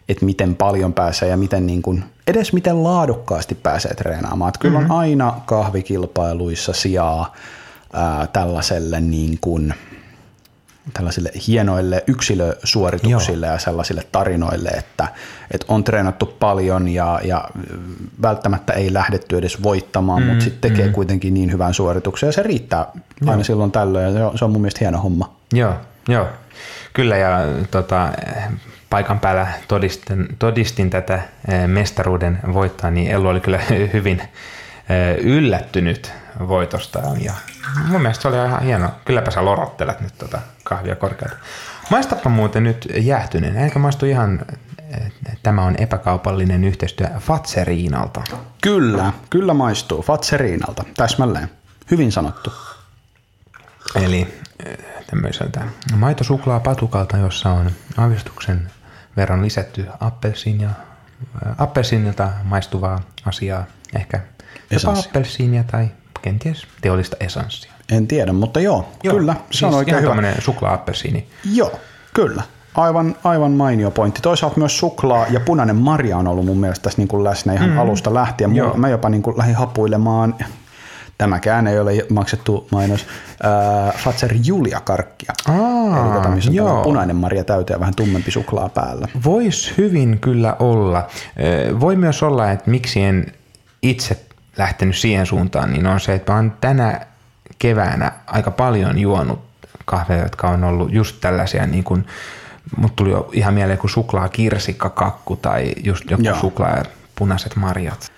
[0.10, 4.50] että miten paljon pääsee ja miten niin kuin, edes miten laadukkaasti pääsee treenaamaan.
[4.50, 4.92] Että kyllä mm-hmm.
[4.92, 7.34] on aina kahvikilpailuissa sijaa
[7.94, 9.74] ää, tällaiselle niin kuin–
[10.94, 13.54] tällaisille hienoille yksilösuorituksille Joo.
[13.54, 15.08] ja sellaisille tarinoille, että,
[15.52, 17.50] että on treenattu paljon ja, ja
[18.22, 20.94] välttämättä ei lähdetty edes voittamaan, mm, mutta sitten tekee mm.
[20.94, 22.86] kuitenkin niin hyvän suorituksen ja se riittää
[23.22, 23.32] Joo.
[23.32, 25.34] aina silloin tällöin ja se on, se on mun mielestä hieno homma.
[25.54, 25.74] Joo,
[26.08, 26.28] Joo.
[26.94, 27.40] kyllä ja
[27.72, 28.10] tota,
[28.90, 33.60] paikan päällä todistin, todistin tätä eh, mestaruuden voittaa, niin Ellu oli kyllä
[33.94, 36.12] hyvin eh, yllättynyt
[36.48, 37.34] voitostaan ja
[37.88, 38.90] mun mielestä se oli ihan hieno.
[39.06, 41.38] Kylläpä sä lorottelet nyt tota kahvia korkealta.
[41.90, 43.58] Maistapa muuten nyt jäähtyneen.
[43.58, 44.46] Eikä maistu ihan,
[45.44, 48.22] tämä on epäkaupallinen yhteistyö Fatseriinalta.
[48.62, 50.02] Kyllä, kyllä maistuu.
[50.02, 51.50] Fatseriinalta, täsmälleen.
[51.92, 52.54] Hyvin sanottu.
[53.96, 54.28] Eli
[54.66, 55.62] eh, tämmöiseltä
[55.96, 58.72] maitosuklaa patukalta, jossa on aavistuksen
[59.18, 63.66] verran lisätty appelsiinia, eh, appelsiinilta maistuvaa asiaa,
[63.96, 64.22] ehkä
[64.72, 65.88] jopa appelsiinia tai
[66.24, 67.72] kenties teollista esanssia.
[67.92, 69.34] En tiedä, mutta joo, joo kyllä.
[69.34, 70.34] Se siis on oikein hyvä.
[70.40, 70.78] suklaa
[71.54, 71.80] Joo,
[72.14, 72.44] kyllä.
[72.76, 74.22] Aivan, aivan mainio pointti.
[74.22, 77.70] Toisaalta myös suklaa ja punainen marja on ollut mun mielestä tässä niin kuin läsnä ihan
[77.70, 77.78] mm.
[77.78, 78.56] alusta lähtien.
[78.56, 78.74] Joo.
[78.74, 80.36] Mä jopa niin kuin lähdin hapuilemaan,
[81.18, 83.06] tämäkään ei ole maksettu mainos,
[83.46, 85.34] äh, Fatser Julia karkkia.
[85.50, 86.84] Aa, Eli tätä, missä on joo.
[86.84, 89.08] punainen marja täyteen ja vähän tummempi suklaa päällä.
[89.24, 91.08] Voisi hyvin kyllä olla.
[91.80, 93.26] Voi myös olla, että miksi en
[93.82, 94.26] itse
[94.58, 97.02] lähtenyt siihen suuntaan, niin on se, että mä oon tänä
[97.60, 99.40] keväänä aika paljon juonut
[99.86, 102.08] kahveja, jotka on ollut just tällaisia niin kuin,
[102.78, 106.40] mut tuli jo ihan mieleen kuin suklaa kirsikkakakku tai just joku Joo.
[106.40, 106.84] suklaa ja
[107.16, 108.12] punaiset marjat.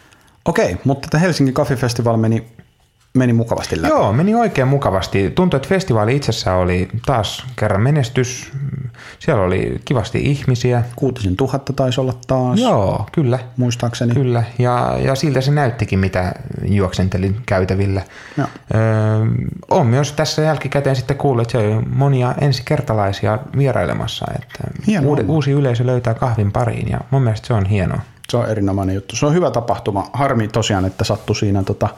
[0.46, 2.55] Okei, mutta tämä Helsingin Festival meni
[3.16, 3.94] meni mukavasti läpi.
[3.94, 5.30] Joo, meni oikein mukavasti.
[5.30, 8.52] Tuntui, että festivaali itsessään oli taas kerran menestys.
[9.20, 10.84] Siellä oli kivasti ihmisiä.
[10.96, 12.60] Kuutisen tuhatta taisi olla taas.
[12.60, 13.40] Joo, kyllä.
[13.58, 14.14] Muistaakseni.
[14.14, 16.34] Kyllä, ja, ja siltä se näyttikin, mitä
[16.66, 18.02] juoksentelin käytävillä.
[18.38, 18.48] Joo.
[18.76, 18.82] Öö,
[19.70, 24.26] on myös tässä jälkikäteen sitten kuullut, että siellä on monia ensikertalaisia vierailemassa.
[24.36, 24.64] Että
[25.06, 28.00] uusi, uusi yleisö löytää kahvin pariin ja mun mielestä se on hienoa.
[28.30, 29.16] Se on erinomainen juttu.
[29.16, 30.10] Se on hyvä tapahtuma.
[30.14, 31.90] Harmi tosiaan, että sattui siinä tota,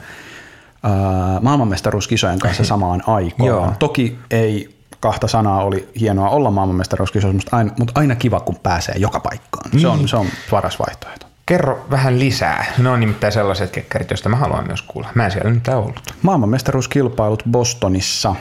[1.42, 3.46] maailmanmestaruuskisojen kanssa samaan aikaan.
[3.46, 3.72] Joo.
[3.78, 8.94] Toki ei kahta sanaa oli hienoa olla maailmanmestaruuskisoissa, mutta aina, mutta aina kiva, kun pääsee
[8.98, 9.70] joka paikkaan.
[9.70, 9.80] Niin.
[9.80, 10.08] Se, on, niin.
[10.08, 11.26] se on paras vaihtoehto.
[11.46, 12.66] Kerro vähän lisää.
[12.78, 15.08] Ne on nimittäin sellaiset kekkerit, joista mä haluan myös kuulla.
[15.14, 16.00] Mä en siellä nyt ollut.
[16.22, 18.34] Maailmanmestaruuskilpailut Bostonissa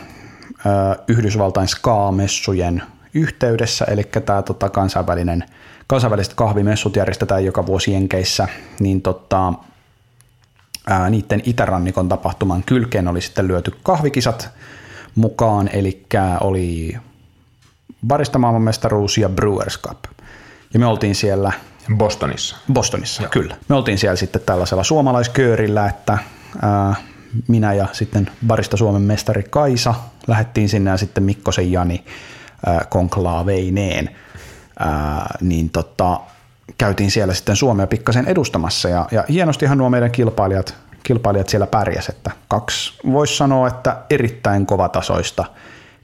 [1.08, 5.43] Yhdysvaltain SKA-messujen yhteydessä, eli tämä tota, kansainvälinen,
[5.88, 8.47] kansainväliset kahvimessut järjestetään joka vuosi Jenkeissä,
[8.80, 9.54] niin tota,
[10.89, 14.50] ää, niiden itärannikon tapahtuman kylkeen oli sitten lyöty kahvikisat
[15.15, 16.06] mukaan, eli
[16.41, 16.97] oli
[18.08, 20.04] barista maailmanmestaruus ja Brewers Cup.
[20.73, 21.52] Ja me oltiin siellä...
[21.97, 22.58] Bostonissa.
[22.73, 23.30] Bostonissa, Joo.
[23.30, 23.56] kyllä.
[23.69, 26.17] Me oltiin siellä sitten tällaisella suomalaisköörillä, että
[26.62, 26.95] ää,
[27.47, 29.95] minä ja sitten barista Suomen mestari Kaisa
[30.28, 32.06] lähdettiin sinne ja sitten Mikkosen Jani
[32.65, 34.15] ää, konklaaveineen.
[34.80, 36.19] Ää, niin tota,
[36.77, 42.10] käytiin siellä sitten Suomea pikkasen edustamassa ja, ja hienostihan nuo meidän kilpailijat, kilpailijat siellä pärjäs,
[42.10, 45.45] että kaksi voisi sanoa, että erittäin kovatasoista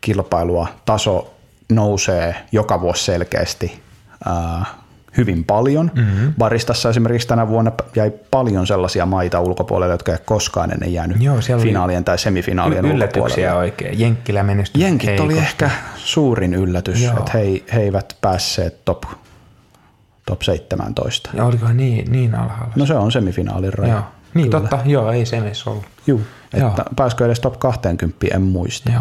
[0.02, 0.68] kilpailua.
[0.86, 1.34] Taso
[1.72, 3.82] nousee joka vuosi selkeästi.
[4.26, 4.66] Ää,
[5.18, 5.92] hyvin paljon.
[5.96, 6.34] Mm-hmm.
[6.38, 11.38] Baristassa esimerkiksi tänä vuonna jäi paljon sellaisia maita ulkopuolelle, jotka ei koskaan ennen jäänyt Joo,
[11.62, 14.00] finaalien tai semifinaalien yllätyksiä oikein.
[14.00, 15.34] Jenkkilä menestyi Jenkit heikosti.
[15.34, 17.18] oli ehkä suurin yllätys, Joo.
[17.18, 19.04] että he, he eivät päässeet top,
[20.26, 21.30] top 17.
[21.34, 22.74] Ja oliko niin, niin alhaalla?
[22.76, 23.94] No se on semifinaalin raja.
[23.94, 24.04] Joo.
[24.34, 24.60] Niin Kyllä.
[24.60, 25.86] totta, joo, ei se edes ollut.
[26.08, 26.20] Joo,
[26.54, 28.92] että pääskö edes top 20, en muista.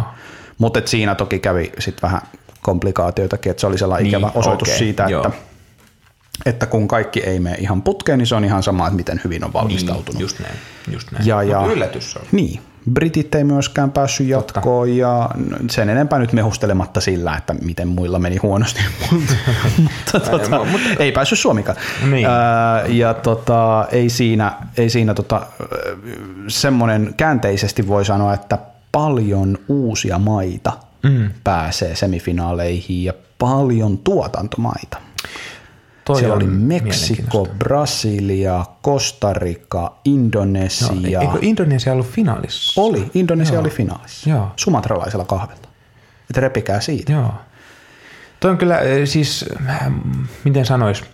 [0.59, 2.21] Mutta siinä toki kävi sitten vähän
[2.63, 5.27] komplikaatioitakin, että se oli sellainen niin, ikävä osoitus okay, siitä, joo.
[5.27, 5.39] että
[6.47, 9.45] että kun kaikki ei mene ihan putkeen, niin se on ihan sama, että miten hyvin
[9.45, 10.15] on valmistautunut.
[10.15, 10.55] Niin, just näin.
[10.91, 11.27] Just näin.
[11.27, 12.23] Ja, ja, yllätys on.
[12.33, 12.61] Niin.
[12.91, 15.01] Britit ei myöskään päässyt jatkoon Totta.
[15.01, 15.31] ja
[15.71, 18.81] sen enempää nyt mehustelematta sillä, että miten muilla meni huonosti,
[19.83, 21.79] mutta, tota, mutta ei päässyt Suomikaan.
[22.11, 22.27] Niin.
[22.27, 25.47] Ää, ja tota, ei siinä, ei siinä tota,
[26.49, 28.59] semmoinen käänteisesti voi sanoa, että
[28.93, 31.31] paljon uusia maita mm.
[31.45, 34.99] pääsee semifinaaleihin ja paljon tuotantomaita.
[36.05, 41.21] Toi Siellä oli Meksiko, Brasilia, Costa Rica, Indonesia.
[41.21, 42.81] No, eikö Indonesia ollut finaalissa?
[42.81, 43.61] Oli, Indonesia Joo.
[43.61, 44.31] oli finaalissa.
[44.31, 44.53] Joo.
[44.57, 45.69] Sumatralaisella kahvella.
[46.31, 47.13] Että repikää siitä.
[47.13, 47.35] Joo.
[48.41, 49.45] Toi on kyllä siis,
[50.45, 51.05] miten sanois,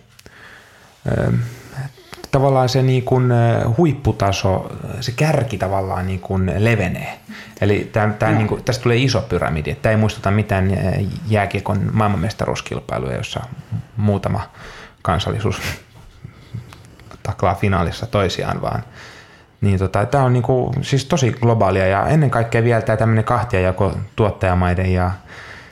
[2.31, 3.29] tavallaan se niin kuin
[3.77, 4.71] huipputaso,
[5.01, 7.19] se kärki tavallaan niin kuin levenee.
[7.61, 9.75] Eli tämä, tämä niin kuin, tästä tulee iso pyramidi.
[9.75, 10.77] Tämä ei muistuta mitään
[11.27, 13.39] jääkiekon maailmanmestaruuskilpailuja, jossa
[13.97, 14.49] muutama
[15.01, 15.61] kansallisuus
[17.23, 18.83] taklaa finaalissa toisiaan, vaan
[19.61, 23.97] niin tota, tämä on niinku, siis tosi globaalia ja ennen kaikkea vielä tämä tämmöinen kahtiajako
[24.15, 25.11] tuottajamaiden ja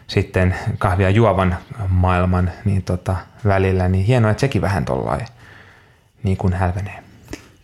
[0.07, 1.57] sitten kahvia juovan
[1.89, 5.25] maailman niin tota, välillä, niin hienoa, että sekin vähän tollain
[6.23, 7.03] niin kuin hälvenee.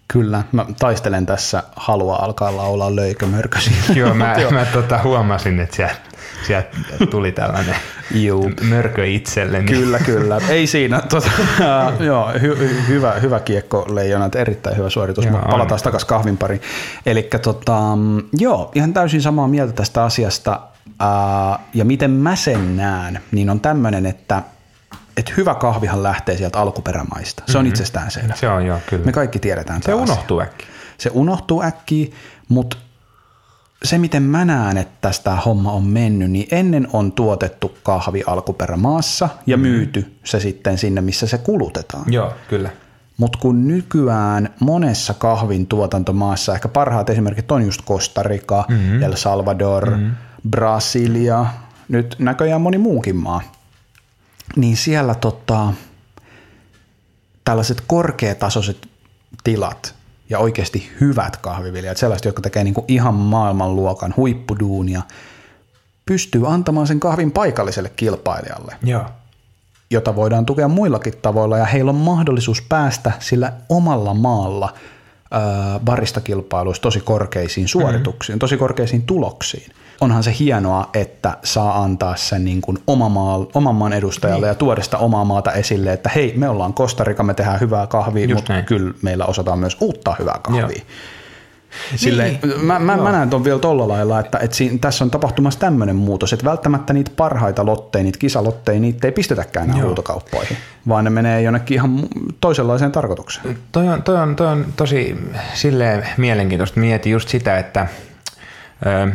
[0.08, 3.84] Kyllä, mä taistelen tässä halua alkaa laulaa löikömörkösiä.
[3.96, 6.13] Joo, mä, mä tota, huomasin, että sieltä
[6.48, 6.78] sieltä
[7.10, 7.76] tuli tällainen
[8.12, 8.52] Juu.
[8.70, 9.66] mörkö itselleni.
[9.66, 10.42] Kyllä, kyllä.
[10.50, 11.02] Ei siinä.
[11.02, 11.30] Tota,
[12.00, 16.62] joo, hy, hyvä, hyvä kiekko leijonat, erittäin hyvä suoritus, mutta palataan takaisin kahvin pariin.
[17.06, 17.78] Eli tota,
[18.34, 20.60] joo, ihan täysin samaa mieltä tästä asiasta.
[20.88, 24.44] Uh, ja miten mä sen näen, niin on tämmöinen, että
[25.18, 27.44] että hyvä kahvihan lähtee sieltä alkuperämaista.
[27.46, 27.70] Se on mm-hmm.
[27.70, 28.36] itsestään selvä.
[28.36, 29.06] Se on joo, kyllä.
[29.06, 30.68] Me kaikki tiedetään Se unohtuu äkkiä.
[30.98, 32.08] Se unohtuu äkkiä,
[32.50, 32.78] mutta
[33.84, 39.30] se, miten mä näen, että tästä homma on mennyt, niin ennen on tuotettu kahvi alkuperämaassa
[39.46, 39.62] ja mm.
[39.62, 42.14] myyty se sitten sinne, missä se kulutetaan.
[42.14, 42.70] Joo, kyllä.
[43.18, 49.04] Mutta kun nykyään monessa kahvin tuotantomaassa, ehkä parhaat esimerkit on just Costa Rica, mm-hmm.
[49.04, 50.12] El Salvador, mm-hmm.
[50.50, 51.46] Brasilia,
[51.90, 53.42] nyt näköjään moni muukin maa,
[54.56, 55.74] niin siellä tota,
[57.44, 58.88] tällaiset korkeatasoiset
[59.44, 59.96] tilat
[60.34, 65.02] ja oikeasti hyvät kahviviljelijät, sellaiset, jotka tekee niin kuin ihan maailmanluokan huippuduunia,
[66.06, 68.76] pystyy antamaan sen kahvin paikalliselle kilpailijalle.
[68.84, 69.06] Joo
[69.94, 74.74] jota voidaan tukea muillakin tavoilla, ja heillä on mahdollisuus päästä sillä omalla maalla
[75.86, 78.40] baristakilpailuissa tosi korkeisiin suorituksiin, mm-hmm.
[78.40, 83.76] tosi korkeisiin tuloksiin onhan se hienoa, että saa antaa sen niin kuin oma maa, oman
[83.76, 84.52] maan edustajalle niin.
[84.52, 88.26] ja tuoda sitä omaa maata esille, että hei, me ollaan Kostarika, me tehdään hyvää kahvia,
[88.26, 88.66] Just mutta näin.
[88.66, 90.62] kyllä meillä osataan myös uutta hyvää kahvia.
[90.62, 90.86] Joo.
[91.96, 92.66] Silleen, niin.
[92.66, 95.96] mä, mä, mä näen tuon vielä tolla lailla, että, että siinä, tässä on tapahtumassa tämmöinen
[95.96, 101.10] muutos, että välttämättä niitä parhaita lotteja, niitä kisalotteja, niitä ei pistetäkään enää huutokauppoihin, vaan ne
[101.10, 102.00] menee jonnekin ihan
[102.42, 103.58] toisenlaiseen tarkoitukseen.
[103.72, 105.18] Toi on, toi on, toi on tosi
[105.54, 106.80] silleen mielenkiintoista.
[106.80, 107.88] Mietin just sitä, että
[108.86, 109.12] ö,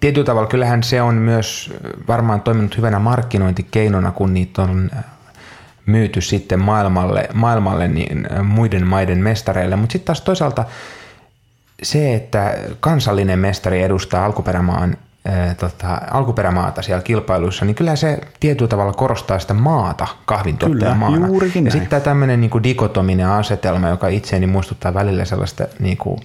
[0.00, 1.74] tietyllä tavalla kyllähän se on myös
[2.08, 4.90] varmaan toiminut hyvänä markkinointikeinona, kun niitä on
[5.86, 10.64] myyty sitten maailmalle, maailmalle niin muiden maiden mestareille, mutta sitten taas toisaalta
[11.82, 18.68] se, että kansallinen mestari edustaa alkuperämaan ää, tota, alkuperämaata siellä kilpailuissa, niin kyllä se tietyllä
[18.68, 21.26] tavalla korostaa sitä maata kahvintuottajamaana.
[21.26, 26.20] Kyllä, ja sitten tämä tämmöinen niin dikotominen asetelma, joka itseäni muistuttaa välillä sellaista niin kuin,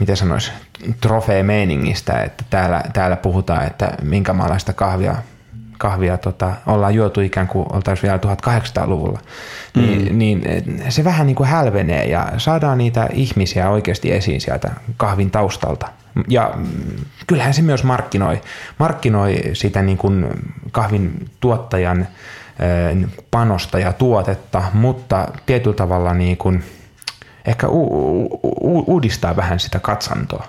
[0.00, 0.52] mitä sanois,
[1.00, 5.14] trofeemeiningistä, että täällä, täällä puhutaan, että minkä maalaista kahvia,
[5.78, 9.20] kahvia tota, ollaan juotu ikään kuin oltaisiin vielä 1800-luvulla,
[9.74, 10.18] niin, mm.
[10.18, 10.42] niin
[10.88, 15.88] se vähän niin kuin hälvenee ja saadaan niitä ihmisiä oikeasti esiin sieltä kahvin taustalta.
[16.28, 16.54] Ja
[17.26, 18.40] kyllähän se myös markkinoi,
[18.78, 20.26] markkinoi sitä niin kuin
[20.72, 22.08] kahvin tuottajan
[23.30, 26.64] panosta ja tuotetta, mutta tietyllä tavalla niin kuin–
[27.44, 30.46] ehkä u- u- uudistaa vähän sitä katsantoa.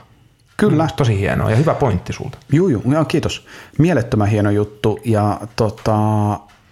[0.58, 0.88] Kyllä.
[0.96, 2.38] Tosi hienoa ja hyvä pointti sulta.
[2.52, 3.46] Juu, juu, joo, kiitos.
[3.78, 5.96] Mielettömän hieno juttu ja tota,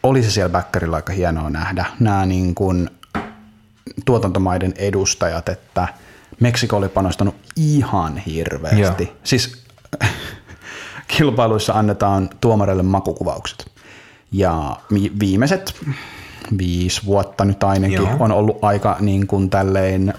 [0.03, 2.89] oli se siellä Bäkkärillä aika hienoa nähdä nämä niin kuin
[4.05, 5.87] tuotantomaiden edustajat, että
[6.39, 9.03] Meksiko oli panostanut ihan hirveästi.
[9.03, 9.15] Joo.
[9.23, 9.63] Siis
[11.17, 13.71] kilpailuissa annetaan tuomareille makukuvaukset
[14.31, 14.77] ja
[15.19, 15.75] viimeiset
[16.57, 18.15] viisi vuotta nyt ainakin Joo.
[18.19, 20.13] on ollut aika niin kuin tälleen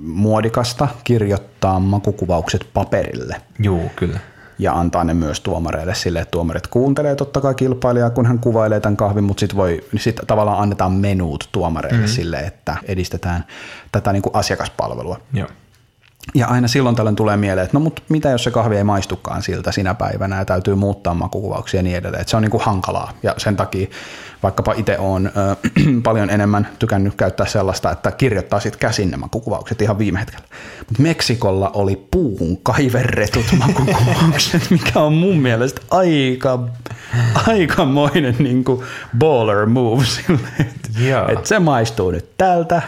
[0.00, 4.18] muodikasta kirjoittaa makukuvaukset paperille Juu, kyllä.
[4.58, 8.80] ja antaa ne myös tuomareille sille, että tuomarit kuuntelee totta kai kilpailijaa, kun hän kuvailee
[8.80, 12.12] tämän kahvin, mutta sitten voi, sit tavallaan annetaan menuut tuomareille mm.
[12.12, 13.44] sille, että edistetään
[13.92, 15.20] tätä niin kuin asiakaspalvelua.
[15.32, 15.48] Joo.
[16.34, 19.42] Ja aina silloin tällöin tulee mieleen, että no mutta mitä jos se kahvi ei maistukaan
[19.42, 22.20] siltä sinä päivänä ja täytyy muuttaa makukuvauksia ja niin edelleen.
[22.20, 23.86] Että se on niin kuin hankalaa ja sen takia
[24.42, 25.56] vaikkapa itse olen ö,
[26.02, 30.44] paljon enemmän tykännyt käyttää sellaista, että kirjoittaa sitten käsin ne makukuvaukset ihan viime hetkellä.
[30.78, 36.58] Mutta Meksikolla oli puuhun kaiverretut makukuvaukset, mikä on mun mielestä aika,
[37.46, 38.82] aikamoinen niin kuin
[39.18, 42.82] baller move sille, että, että se maistuu nyt tältä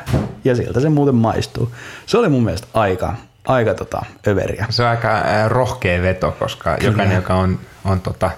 [0.45, 1.73] ja siltä se muuten maistuu.
[2.07, 3.15] Se oli mun mielestä aika,
[3.47, 4.67] aika tota, överiä.
[4.71, 6.91] Se on aika äh, rohkea veto, koska kyllä.
[6.91, 8.31] jokainen, joka on, on tota,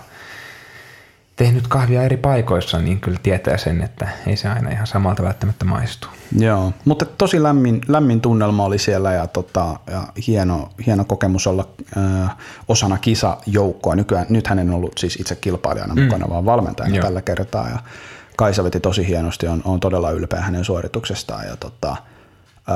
[1.36, 5.64] tehnyt kahvia eri paikoissa, niin kyllä tietää sen, että ei se aina ihan samalta välttämättä
[5.64, 6.08] maistu.
[6.38, 11.68] Joo, mutta tosi lämmin, lämmin tunnelma oli siellä ja, tota, ja hieno, hieno kokemus olla
[11.96, 12.00] ö,
[12.68, 13.96] osana kisajoukkoa.
[13.96, 16.02] Nykyään, nyt hän en ollut siis itse kilpailijana mm.
[16.02, 17.04] mukana, vaan valmentajana Joo.
[17.04, 17.68] tällä kertaa.
[17.68, 17.78] Ja
[18.36, 21.96] Kaisa veti tosi hienosti, on, on todella ylpeä hänen suorituksestaan ja tota,
[22.68, 22.72] ö,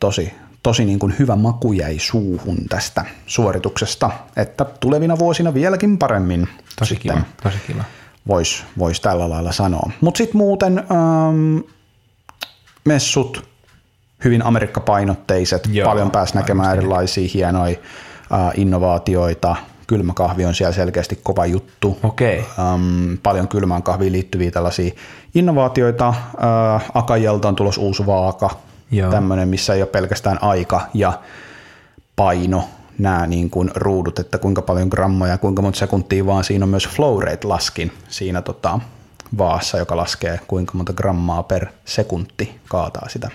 [0.00, 0.32] tosi,
[0.66, 6.48] tosi niin kuin hyvä maku jäi suuhun tästä suorituksesta, että tulevina vuosina vieläkin paremmin
[6.78, 7.84] Tosi sitten kiva, tosi kiva.
[8.28, 9.90] voisi vois tällä lailla sanoa.
[10.00, 11.58] Mutta sitten muuten ähm,
[12.84, 13.48] messut,
[14.24, 16.84] hyvin amerikkapainotteiset, Joo, paljon pääsi näkemään varmasti.
[16.84, 17.76] erilaisia hienoja
[18.32, 19.56] äh, innovaatioita.
[19.86, 21.98] Kylmäkahvi on siellä selkeästi kova juttu.
[22.02, 22.38] Okei.
[22.58, 24.94] Ähm, paljon kylmään kahviin liittyviä tällaisia
[25.34, 26.08] innovaatioita.
[26.08, 28.50] Äh, Akajalta on tulos uusi vaaka,
[28.90, 29.10] Joo.
[29.10, 31.20] tämmöinen, missä ei ole pelkästään aika ja
[32.16, 32.68] paino,
[32.98, 36.88] nämä niin kuin ruudut, että kuinka paljon grammoja, kuinka monta sekuntia, vaan siinä on myös
[36.88, 38.80] flow rate laskin siinä tota,
[39.38, 43.30] vaassa, joka laskee kuinka monta grammaa per sekunti kaataa sitä,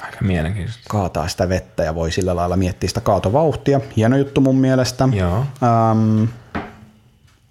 [0.00, 0.82] Aika mielenkiintoista.
[0.88, 3.80] kaataa sitä vettä ja voi sillä lailla miettiä sitä kaatovauhtia.
[3.96, 5.08] Hieno juttu mun mielestä.
[5.12, 5.38] Joo.
[5.62, 6.24] Ähm,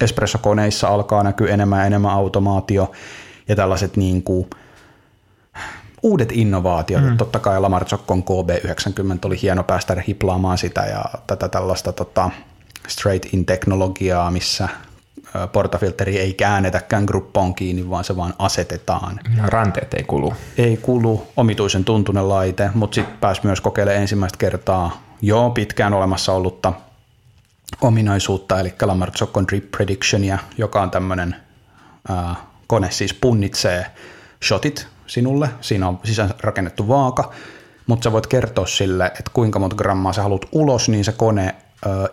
[0.00, 2.92] espressokoneissa alkaa näkyä enemmän ja enemmän automaatio
[3.48, 4.50] ja tällaiset niin kuin
[6.06, 7.02] uudet innovaatiot.
[7.02, 7.16] Mm.
[7.16, 12.30] Totta kai Lamarzokkon KB90 oli hieno päästä hiplaamaan sitä ja tätä tällaista tota,
[12.88, 14.68] straight in teknologiaa, missä
[15.52, 19.20] portafilteri ei käännetäkään gruppoon kiinni, vaan se vaan asetetaan.
[19.36, 20.34] Ja ranteet ei kulu.
[20.58, 26.32] Ei kulu omituisen tuntunen laite, mutta sitten pääsi myös kokeilemaan ensimmäistä kertaa jo pitkään olemassa
[26.32, 26.72] ollutta
[27.80, 31.36] ominaisuutta, eli Lamarzokkon Drip Predictionia, joka on tämmöinen
[32.66, 33.86] kone, siis punnitsee
[34.44, 35.50] shotit sinulle.
[35.60, 37.32] Siinä on sisään rakennettu vaaka,
[37.86, 41.54] mutta sä voit kertoa sille, että kuinka monta grammaa sä haluat ulos, niin se kone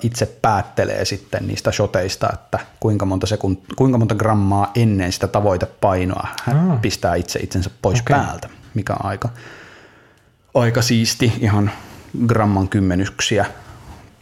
[0.03, 6.27] itse päättelee sitten niistä shoteista, että kuinka monta, sekund- kuinka monta grammaa ennen sitä tavoitepainoa
[6.43, 6.81] hän Ah.
[6.81, 8.15] pistää itse itsensä pois Okei.
[8.15, 9.29] päältä, mikä on aika,
[10.53, 11.71] aika siisti, ihan
[12.27, 13.45] gramman kymmenyksiä,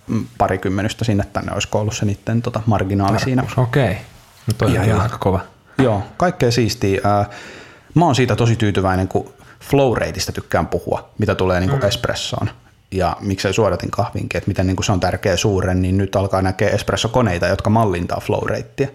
[0.07, 3.43] mm, pari kymmenystä sinne tänne olisi ollut se niiden tota, marginaali siinä.
[3.57, 3.97] Okei.
[4.47, 5.39] No toi Ja- on ja- aika kova.
[5.77, 7.01] Joo, kaikkea siistiä.
[7.03, 7.25] Ää,
[7.95, 12.49] Mä oon siitä tosi tyytyväinen, kun flow rateista tykkään puhua, mitä tulee niin kuin espressoon.
[12.91, 16.41] Ja miksei suodatin kahvinkin, että miten niin kuin se on tärkeä suuren, niin nyt alkaa
[16.41, 18.87] näkeä espressokoneita, jotka mallintaa flow ratea.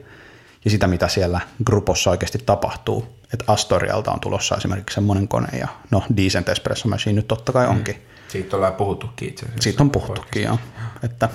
[0.64, 3.06] Ja sitä, mitä siellä grupossa oikeasti tapahtuu.
[3.32, 7.66] Että Astorialta on tulossa esimerkiksi semmoinen kone, ja no Decent Espresso Machine nyt totta kai
[7.66, 8.02] onkin.
[8.28, 9.62] Siitä ollaan puhuttukin itse asiassa.
[9.62, 10.58] Siitä on puhuttukin, joo.
[11.02, 11.28] Että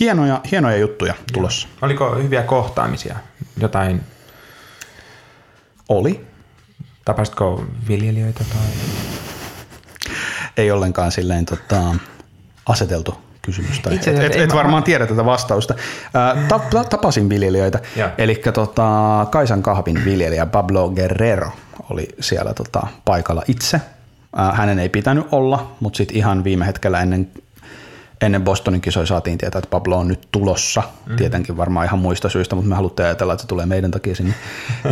[0.00, 1.68] hienoja, hienoja juttuja tulossa.
[1.82, 3.16] Oliko hyviä kohtaamisia?
[3.60, 4.00] Jotain,
[5.88, 6.26] Oli,
[7.06, 8.66] tapasitko viljelijöitä tai?
[10.56, 11.94] ei ollenkaan silleen tota,
[12.66, 13.80] aseteltu kysymys.
[13.80, 15.74] Tai Itse et, et, et varmaan tiedä tätä vastausta.
[16.48, 17.80] Ta, tapasin viljelijöitä,
[18.18, 21.50] eli tota, Kaisan kahvin viljelijä Pablo Guerrero
[21.90, 23.80] oli siellä tota, paikalla itse.
[24.52, 27.30] Hänen ei pitänyt olla, mutta sitten ihan viime hetkellä ennen,
[28.20, 30.82] ennen Bostonin kisoja saatiin tietää, että Pablo on nyt tulossa.
[31.06, 31.16] Mm.
[31.16, 34.34] Tietenkin varmaan ihan muista syistä, mutta me haluttiin ajatella, että se tulee meidän takia sinne.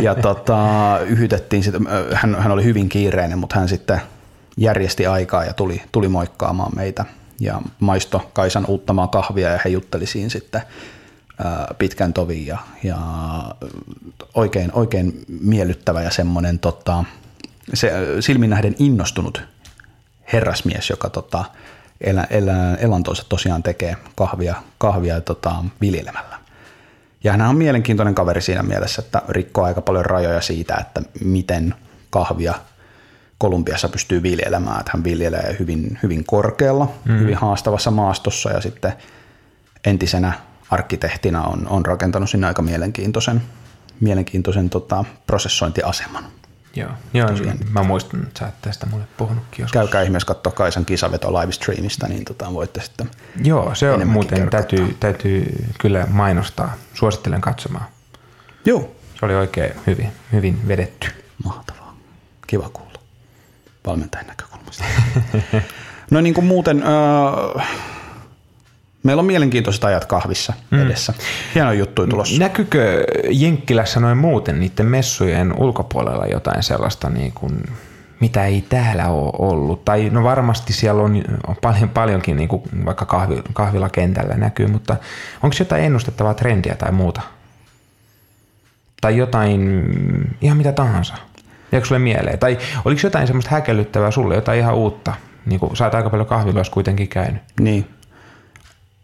[0.01, 0.57] Ja tota,
[1.05, 1.79] yhytettiin sitä,
[2.13, 4.01] hän, hän oli hyvin kiireinen, mutta hän sitten
[4.57, 7.05] järjesti aikaa ja tuli, tuli moikkaamaan meitä
[7.39, 10.61] ja maisto Kaisan uuttamaa kahvia ja he jutteli siinä sitten
[11.77, 12.97] pitkän tovin ja, ja
[14.33, 17.03] oikein, oikein miellyttävä ja semmoinen tota,
[17.73, 19.41] se, silmin nähden innostunut
[20.33, 21.45] herrasmies, joka tota,
[22.01, 26.39] elä, elä, elantonsa tosiaan tekee kahvia, kahvia tota, viljelemällä.
[27.23, 31.75] Ja hän on mielenkiintoinen kaveri siinä mielessä, että rikkoo aika paljon rajoja siitä, että miten
[32.09, 32.53] kahvia
[33.37, 34.79] Kolumbiassa pystyy viljelemään.
[34.79, 37.19] Että hän viljelee hyvin, hyvin korkealla, mm.
[37.19, 38.93] hyvin haastavassa maastossa ja sitten
[39.85, 40.33] entisenä
[40.71, 43.41] arkkitehtina on, on rakentanut sinne aika mielenkiintoisen,
[43.99, 46.23] mielenkiintoisen tota, prosessointiaseman.
[46.75, 47.29] Joo, Joo
[47.69, 49.73] mä muistan, että sä oot tästä mulle puhunutkin joskus.
[49.73, 53.09] Käykää ihmeessä katsoa Kaisan kisaveto livestreamista, niin tota, voitte sitten
[53.43, 56.73] Joo, se on muuten, täytyy, täytyy kyllä mainostaa.
[56.93, 57.85] Suosittelen katsomaan.
[58.65, 58.95] Joo.
[59.19, 61.07] Se oli oikein hyvin, hyvin vedetty.
[61.43, 61.97] Mahtavaa.
[62.47, 62.99] Kiva kuulla
[63.85, 64.83] valmentajan näkökulmasta.
[66.11, 66.83] no niin kuin muuten,
[67.57, 67.67] äh,
[69.05, 70.81] meillä on mielenkiintoiset ajat kahvissa mm.
[70.81, 71.13] edessä.
[71.55, 72.39] Hieno juttu tulossa.
[72.39, 77.63] Näkyykö Jenkkilässä noin muuten niiden messujen ulkopuolella jotain sellaista niin kuin
[78.19, 79.85] mitä ei täällä ole ollut.
[79.85, 84.95] Tai no varmasti siellä on, on paljon, paljonkin niin kuin vaikka kahvi, kahvilakentällä näkyy, mutta
[85.43, 87.21] onko jotain ennustettavaa trendiä tai muuta?
[89.01, 89.83] Tai jotain,
[90.41, 91.13] ihan mitä tahansa.
[91.71, 92.39] Jääkö sulle mieleen?
[92.39, 95.13] Tai oliko jotain semmoista häkellyttävää sulle, jotain ihan uutta?
[95.45, 97.41] Niin kuin, sä oot aika paljon kahviloissa kuitenkin käynyt.
[97.59, 97.87] Niin.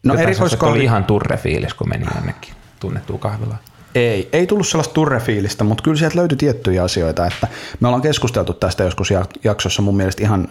[0.03, 0.75] No erikoiskahvi...
[0.75, 3.59] oli ihan turrefiilis, kun meni jonnekin tunnettuun kahvilaan.
[3.95, 7.47] Ei, ei tullut sellaista turrefiilistä, mutta kyllä sieltä löytyi tiettyjä asioita, että
[7.79, 9.09] me ollaan keskusteltu tästä joskus
[9.43, 10.47] jaksossa mun mielestä ihan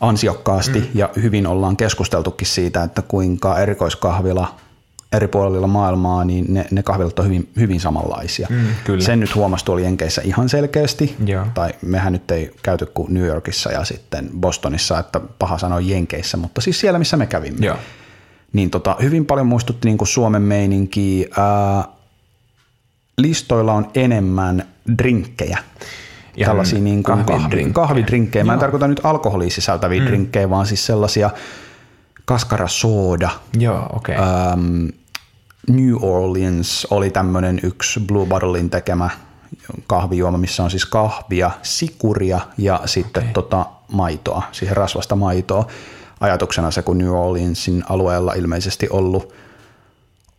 [0.00, 0.86] ansiokkaasti mm.
[0.94, 4.54] ja hyvin ollaan keskusteltukin siitä, että kuinka erikoiskahvila
[5.12, 8.46] eri puolilla maailmaa, niin ne, ne kahvilat on hyvin, hyvin samanlaisia.
[8.50, 9.04] Mm, kyllä.
[9.04, 11.46] Sen nyt huomasi tuolla Jenkeissä ihan selkeästi, Joo.
[11.54, 16.36] tai mehän nyt ei käyty kuin New Yorkissa ja sitten Bostonissa, että paha sanoa Jenkeissä,
[16.36, 17.66] mutta siis siellä, missä me kävimme.
[17.66, 17.76] Joo.
[18.52, 21.28] Niin tota, hyvin paljon muistutti niin kuin Suomen meininkiä.
[21.36, 21.84] Ää,
[23.18, 24.68] listoilla on enemmän
[24.98, 25.58] drinkkejä.
[26.36, 27.72] Ihan tällaisia niin kuin kahvidrinkkejä.
[27.72, 28.44] kahvidrinkkejä.
[28.44, 30.06] Mä en tarkoita nyt alkoholia sisältäviä mm.
[30.06, 31.30] drinkkejä, vaan siis sellaisia–
[32.28, 33.30] Kaskara Soda.
[33.58, 34.16] Joo, okei.
[34.16, 34.28] Okay.
[34.28, 34.86] Ähm,
[35.68, 39.10] New Orleans oli tämmöinen yksi Blue Bottlein tekemä
[39.86, 43.32] kahvijuoma, missä on siis kahvia, sikuria ja sitten okay.
[43.32, 45.66] tota maitoa, siihen rasvasta maitoa.
[46.20, 49.32] Ajatuksena se, kun New Orleansin alueella ilmeisesti ollut–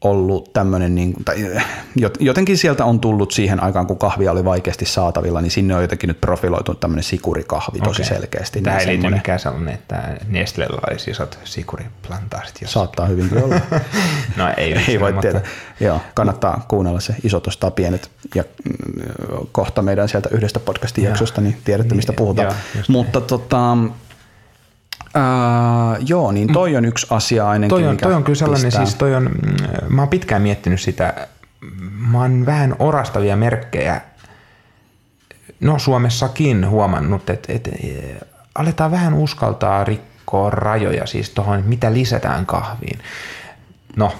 [0.02, 1.62] ollut tämmöinen, niin, tai
[2.20, 6.08] jotenkin sieltä on tullut siihen aikaan, kun kahvia oli vaikeasti saatavilla, niin sinne on jotenkin
[6.08, 8.16] nyt profiloitunut tämmöinen sikurikahvi tosi okay.
[8.16, 8.62] selkeästi.
[8.62, 12.62] Tämä niin ei liity mikään sellainen, että Nestlellä olisi isot sikuriplantaasit.
[12.66, 13.56] Saattaa hyvinkin olla.
[14.38, 15.22] no ei, ei voi mutta...
[15.22, 15.42] tietää.
[15.80, 21.42] Joo, kannattaa kuunnella se isot ostaa pienet ja mm, kohta meidän sieltä yhdestä podcastin jaksosta,
[21.42, 22.48] niin tiedätte mistä niin, puhutaan.
[22.48, 23.78] Joo, mutta tota,
[25.16, 28.66] Uh, joo, niin toi on yksi asia ainakin, toi on, mikä toi on kyllä sellainen,
[28.66, 28.86] pistää.
[28.86, 31.28] siis toi on, mm, mä oon pitkään miettinyt sitä,
[32.12, 34.02] mä oon vähän orastavia merkkejä,
[35.60, 37.72] no Suomessakin huomannut, että, että
[38.56, 43.00] aletaan vähän uskaltaa rikkoa rajoja siis tuohon, mitä lisätään kahviin.
[43.96, 44.14] No,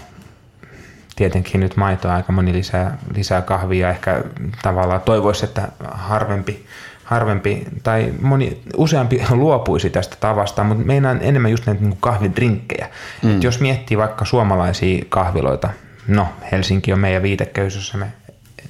[1.16, 4.24] tietenkin nyt maitoa aika moni lisää, lisää kahvia, ehkä
[4.62, 6.66] tavallaan toivoisi, että harvempi
[7.10, 12.90] harvempi tai moni, useampi luopuisi tästä tavasta, mutta meinaan enemmän just näitä niin kahvidrinkkejä.
[13.24, 13.36] Mm.
[13.36, 15.70] Et jos miettii vaikka suomalaisia kahviloita,
[16.08, 18.08] no Helsinki on meidän viitekeys, me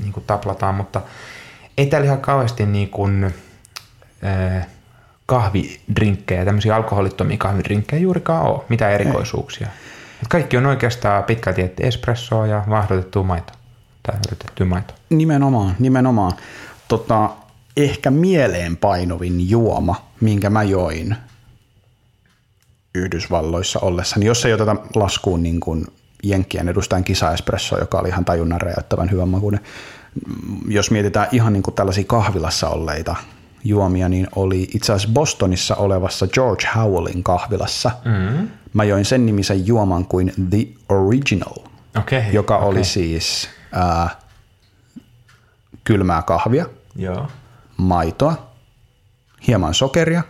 [0.02, 1.02] niin kuin taplataan, mutta
[1.78, 3.34] ei täällä ihan kauheasti niin kuin,
[4.24, 4.68] äh,
[5.26, 9.68] kahvidrinkkejä, tämmöisiä alkoholittomia kahvidrinkkejä juurikaan ole, mitä erikoisuuksia.
[10.22, 13.54] Et kaikki on oikeastaan pitkälti espressoa ja vahdotettu maito
[14.04, 14.94] tai yritetty maito.
[15.10, 16.32] Nimenomaan, nimenomaan.
[16.88, 17.30] Tota,
[17.84, 21.16] ehkä mieleenpainovin juoma, minkä mä join
[22.96, 25.86] Yhdysvalloissa ollessani, jos ei oteta laskuun niin kuin
[26.24, 29.60] Jenkkien edustajan kisaespresso, joka oli ihan tajunnan räjäyttävän hyvän makuinen.
[30.68, 33.16] Jos mietitään ihan niin kuin tällaisia kahvilassa olleita
[33.64, 37.92] juomia, niin oli itse asiassa Bostonissa olevassa George Howellin kahvilassa.
[38.06, 38.50] Mm-hmm.
[38.74, 41.56] Mä join sen nimisen juoman kuin The Original,
[42.00, 42.70] okay, joka okay.
[42.70, 44.10] oli siis ää,
[45.84, 46.66] kylmää kahvia.
[46.96, 47.28] Joo
[47.80, 48.50] maitoa,
[49.48, 50.24] hieman sokeria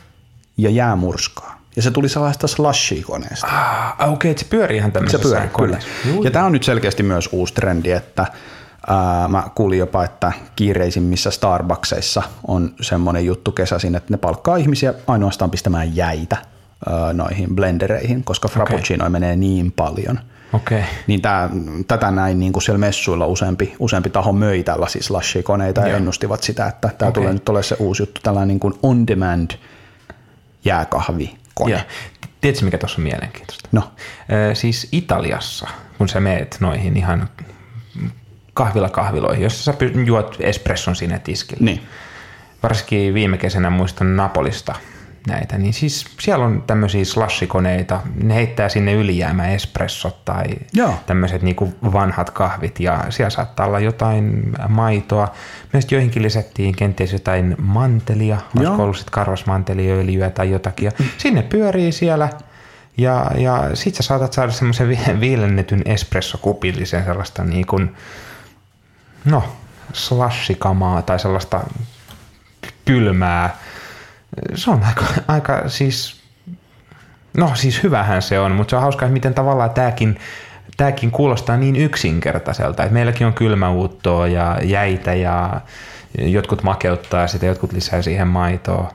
[0.58, 1.60] ja jäämurskaa.
[1.76, 3.48] Ja se tuli sellaista slushy-koneesta.
[3.48, 5.80] Ah, okei, okay, se pyörii ihan tämmöisessä Se pyörii, kyllä.
[6.06, 6.24] Juu.
[6.24, 8.26] Ja tämä on nyt selkeästi myös uusi trendi, että
[8.88, 14.94] ää, mä kuulin jopa, että kiireisimmissä Starbucksissa on semmoinen juttu kesäisin, että ne palkkaa ihmisiä
[15.08, 16.38] ainoastaan pistämään jäitä
[17.14, 19.10] noihin blendereihin, koska frappuccino okay.
[19.10, 20.20] menee niin paljon–
[20.54, 20.82] Okay.
[21.08, 21.50] Niin tää,
[21.88, 26.68] tätä näin niin kuin siellä messuilla useampi, useampi taho möi tällaisia slushie-koneita ja ennustivat sitä,
[26.68, 27.22] että tämä okay.
[27.22, 29.52] tulee nyt olemaan se uusi juttu, tällainen niin kuin on-demand
[30.66, 31.72] jääkahvikone.
[31.72, 31.80] Ja.
[32.42, 33.70] Tiedätkö, mikä tuossa on mielenkiintoista?
[33.72, 33.92] No.
[34.52, 37.30] Ö, siis Italiassa, kun sä meet noihin ihan
[38.54, 39.74] kahvila kahviloihin, jos sä
[40.06, 41.66] juot espresson sinne tiskille.
[41.66, 41.82] Niin.
[42.64, 44.76] Varsinkin viime kesänä muistan Napolista–
[45.28, 50.94] näitä, niin siis siellä on tämmöisiä slashikoneita, ne heittää sinne ylijäämä espressot tai Joo.
[51.06, 55.34] tämmöiset niinku vanhat kahvit ja siellä saattaa olla jotain maitoa.
[55.74, 61.06] Myös joihinkin lisättiin kenties jotain mantelia, olisiko ollut sitten karvasmanteliöljyä tai jotakin ja mm.
[61.18, 62.30] sinne pyörii siellä
[62.98, 64.90] ja, ja sit sä saatat saada semmoisen
[65.20, 67.96] viilennetyn espressokupillisen sellaista niin kuin,
[69.26, 69.44] no,
[69.94, 71.64] slashikamaa tai sellaista
[72.86, 73.58] kylmää.
[74.56, 76.22] Se on aika, aika siis,
[77.38, 80.20] no siis hyvähän se on, mutta se on hauskaa, miten tavallaan tämäkin,
[80.78, 85.62] tämäkin kuulostaa niin yksinkertaiselta, että meilläkin on kylmäuuttoa ja jäitä ja
[86.18, 88.94] jotkut makeuttaa sitä, jotkut lisää siihen maitoa.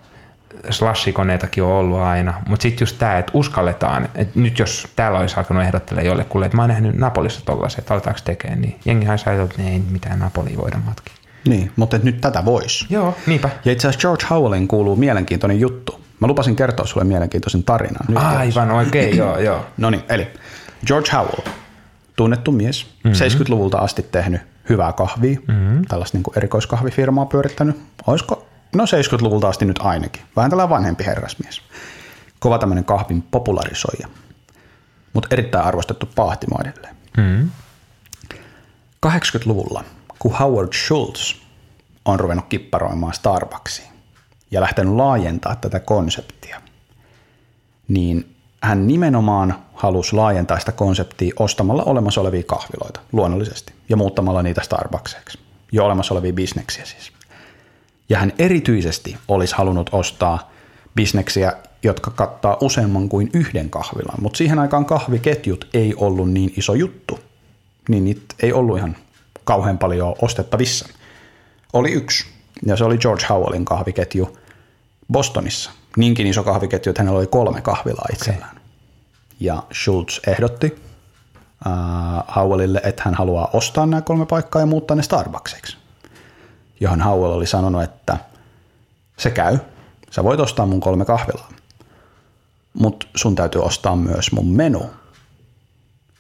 [0.70, 5.37] Slashikoneitakin on ollut aina, mutta sitten just tämä, että uskalletaan, että nyt jos täällä olisi
[5.37, 9.30] alkanut ehdottelemaan jollekulle, että mä oon nähnyt Napolissa tollaisen, että aletaanko tekemään, niin jengi olisi
[9.30, 11.14] ajatellut, että ei mitään Napolia voida matkia.
[11.49, 12.87] Niin, mutta nyt tätä voisi.
[12.91, 13.51] Joo, niinpä.
[13.65, 16.01] Ja itse asiassa George Howellin kuuluu mielenkiintoinen juttu.
[16.21, 18.07] Mä lupasin kertoa sulle mielenkiintoisen tarinan.
[18.09, 19.67] Nyt Aivan oikein, joo, joo.
[19.77, 20.27] No niin, eli
[20.87, 21.49] George Howell,
[22.17, 23.27] tunnettu mies, mm-hmm.
[23.27, 25.83] 70-luvulta asti tehnyt hyvää kahvia, mm-hmm.
[25.89, 27.77] tällaista niin kuin erikoiskahvifirmaa pyörittänyt.
[28.07, 30.23] Olisiko No 70-luvulta asti nyt ainakin.
[30.37, 31.63] Vähän tällainen vanhempi herrasmies.
[32.39, 34.09] Kova tämmöinen kahvin popularisoija.
[35.13, 36.97] Mutta erittäin arvostettu pahtimo edelleen.
[37.17, 37.51] Mm.
[39.07, 39.85] 80-luvulla,
[40.25, 41.35] kun Howard Schultz
[42.05, 43.89] on ruvennut kipparoimaan Starbucksiin
[44.51, 46.61] ja lähtenyt laajentaa tätä konseptia,
[47.89, 54.62] niin hän nimenomaan halusi laajentaa sitä konseptia ostamalla olemassa olevia kahviloita luonnollisesti ja muuttamalla niitä
[54.62, 55.39] Starbuckseiksi.
[55.72, 57.12] Jo olemassa olevia bisneksiä siis
[58.09, 60.51] ja hän erityisesti olisi halunnut ostaa
[60.95, 61.53] bisneksiä,
[61.83, 67.18] jotka kattaa useamman kuin yhden kahvilan, mutta siihen aikaan kahviketjut ei ollut niin iso juttu,
[67.89, 68.97] niin niitä ei ollut ihan
[69.45, 70.89] kauhean paljon ostettavissa.
[71.73, 72.27] Oli yksi,
[72.67, 74.39] ja se oli George Howellin kahviketju
[75.13, 75.71] Bostonissa.
[75.97, 78.51] Niinkin iso kahviketju, että hänellä oli kolme kahvilaa itsellään.
[78.51, 78.63] Okay.
[79.41, 80.83] Ja Schultz ehdotti
[81.67, 81.73] äh,
[82.37, 85.77] Howellille, että hän haluaa ostaa nämä kolme paikkaa ja muuttaa ne Starbucksiksi
[86.81, 88.19] johon Howell oli sanonut, että
[89.19, 89.59] se käy,
[90.11, 91.49] sä voit ostaa mun kolme kahvilaa,
[92.75, 94.91] mutta sun täytyy ostaa myös mun menu.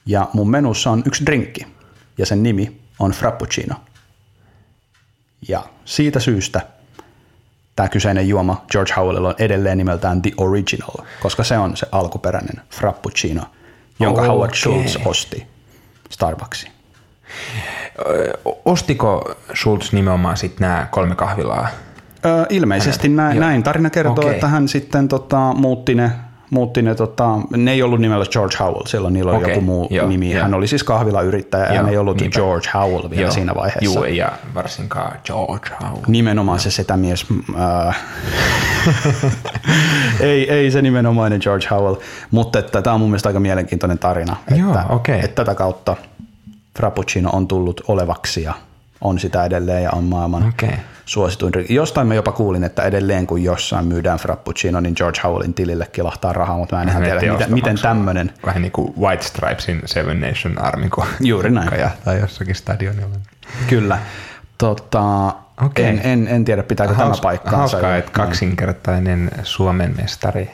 [0.06, 1.66] Ja mun menussa on yksi drinkki,
[2.18, 3.74] ja sen nimi on Frappuccino.
[5.48, 6.60] Ja siitä syystä
[7.76, 12.60] tämä kyseinen juoma George Howell on edelleen nimeltään The Original, koska se on se alkuperäinen
[12.70, 13.42] Frappuccino,
[14.00, 14.28] jonka okay.
[14.28, 15.46] Howard Schultz osti
[16.10, 16.72] Starbucksiin.
[18.64, 21.68] Ostiko Schultz nimenomaan sitten nämä kolme kahvilaa?
[22.26, 23.62] Öö, ilmeisesti näin, näin.
[23.62, 24.34] Tarina kertoo, okay.
[24.34, 26.10] että hän sitten tota, muutti ne
[26.54, 29.86] muutti ne, tota, ne ei ollut nimellä George Howell, silloin niillä oli okay, joku muu
[29.90, 30.32] joo, nimi.
[30.32, 30.42] Joo.
[30.42, 32.34] Hän oli siis kahvilayrittäjä joo, hän ei ollut niinpä.
[32.34, 33.98] George Howell vielä joo, siinä vaiheessa.
[34.00, 36.04] Joo, ja varsinkaan George Howell.
[36.06, 36.62] Nimenomaan joo.
[36.62, 37.26] se setämies.
[37.88, 37.96] Äh,
[40.20, 41.96] ei, ei se nimenomainen George Howell,
[42.30, 44.36] mutta että, tämä on mun mielestä aika mielenkiintoinen tarina.
[44.56, 45.18] Joo, että, okay.
[45.18, 45.96] että tätä kautta
[46.76, 48.54] Frappuccino on tullut olevaksi ja
[49.00, 50.76] on sitä edelleen ja on maailman okay.
[51.06, 51.52] Suosituin.
[51.68, 56.32] Jostain mä jopa kuulin, että edelleen kun jossain myydään Frappuccino, niin George Howellin tilille kilahtaa
[56.32, 58.32] rahaa, mutta mä en ihan tiedä, miten, miten tämmöinen.
[58.46, 61.70] Vähän niin kuin White Stripesin Seven Nation Army, kun Juuri näin.
[62.04, 63.16] tai jossakin stadionilla.
[63.68, 63.98] Kyllä.
[64.58, 65.26] Tota,
[65.64, 65.84] okay.
[65.84, 67.58] en, en, en, tiedä, pitääkö Haus, tämä paikkaansa.
[67.58, 70.50] Hauskaa, että kaksinkertainen Suomen mestari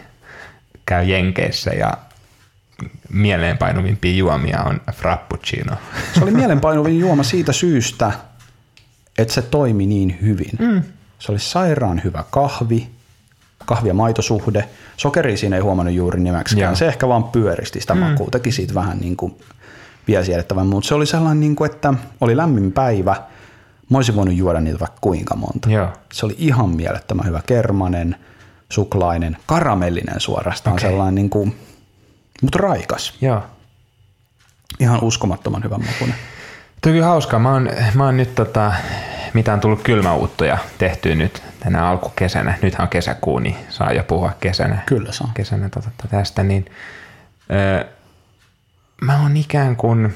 [0.87, 1.93] käy Jenkeissä ja
[3.13, 5.77] mieleenpainuvimpia juomia on Frappuccino.
[6.15, 8.13] Se oli mieleenpainuvin juoma siitä syystä,
[9.19, 10.53] että se toimi niin hyvin.
[10.59, 10.83] Mm.
[11.19, 12.89] Se oli sairaan hyvä kahvi,
[13.65, 14.69] kahvi- ja maitosuhde.
[14.97, 16.77] Sokeri siinä ei huomannut juuri nimeksikään.
[16.77, 18.01] Se ehkä vaan pyöristi sitä mm.
[18.01, 19.37] makua, teki siitä vähän niin kuin
[20.09, 23.17] vielä siedettävän, mutta se oli sellainen, niin kuin, että oli lämmin päivä.
[23.91, 25.71] Mä olisin voinut juoda niitä vaikka kuinka monta.
[25.71, 25.89] Joo.
[26.13, 28.17] Se oli ihan mielettömän hyvä kermanen,
[28.69, 30.91] suklainen, karamellinen suorastaan, okay.
[30.91, 31.57] sellainen niin kuin,
[32.43, 33.15] mutta raikas.
[33.21, 33.43] Joo.
[34.81, 36.17] Ihan uskomattoman hyvän makuinen.
[36.87, 37.39] On hauskaa.
[37.39, 38.73] Mä oon, mä oon nyt tota,
[39.35, 42.59] mitä on tullut kylmäuuttoja tehtyä nyt tänä alkukesänä.
[42.63, 44.83] Nythän on kesäkuu, niin saa jo puhua kesänä.
[44.87, 45.31] Kyllä saa.
[45.35, 46.67] Kesänä tota, tästä, niin
[47.53, 47.85] öö,
[49.01, 50.15] mä oon ikään kuin,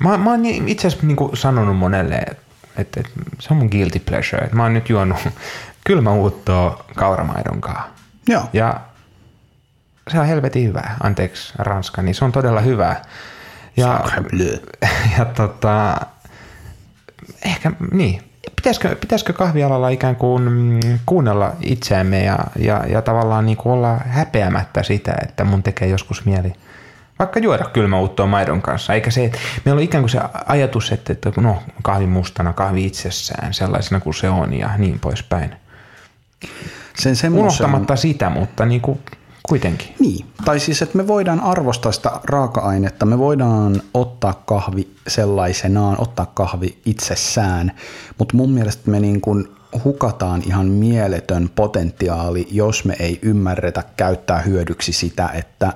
[0.00, 2.42] mä, mä oon itse asiassa niin sanonut monelle, että,
[2.76, 4.44] että, että se on mun guilty pleasure.
[4.44, 5.28] Että mä oon nyt juonut
[5.86, 7.84] kylmäuuttoa kauramaidon kanssa.
[8.28, 8.42] Joo.
[8.52, 8.80] Ja
[10.08, 13.02] se on helvetin hyvää, anteeksi Ranska, niin se on todella hyvää.
[13.76, 14.04] Ja,
[15.18, 15.96] ja tota,
[17.44, 18.22] ehkä niin,
[18.56, 24.82] pitäisikö, pitäisikö kahvialalla ikään kuin kuunnella itseämme ja, ja, ja tavallaan niin kuin olla häpeämättä
[24.82, 26.52] sitä, että mun tekee joskus mieli
[27.18, 31.12] vaikka juoda kylmäuuttoa maidon kanssa, eikä se, että meillä on ikään kuin se ajatus, että,
[31.12, 35.56] että no, kahvi mustana, kahvi itsessään, sellaisena kuin se on ja niin poispäin.
[36.94, 39.00] Sen Unohtamatta sitä, mutta niin kuin
[39.48, 39.94] kuitenkin.
[39.98, 46.26] Niin, tai siis että me voidaan arvostaa sitä raaka-ainetta, me voidaan ottaa kahvi sellaisenaan, ottaa
[46.34, 47.72] kahvi itsessään,
[48.18, 49.48] mutta mun mielestä me niin kuin
[49.84, 55.72] hukataan ihan mieletön potentiaali, jos me ei ymmärretä käyttää hyödyksi sitä, että,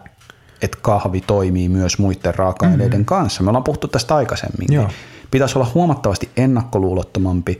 [0.63, 3.05] että kahvi toimii myös muiden raaka-aineiden mm-hmm.
[3.05, 3.43] kanssa.
[3.43, 4.69] Me ollaan puhuttu tästä aikaisemmin.
[4.71, 4.89] Joo.
[5.31, 7.59] Pitäisi olla huomattavasti ennakkoluulottomampi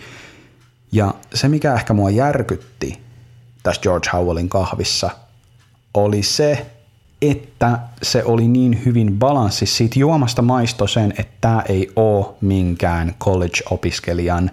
[0.93, 3.01] Ja se, mikä ehkä mua järkytti
[3.63, 5.11] tässä George Howellin kahvissa,
[5.95, 6.67] oli se,
[7.23, 9.77] että se oli niin hyvin balanssissa.
[9.77, 14.51] Siitä juomasta maisto sen, että tämä ei ole minkään college-opiskelijan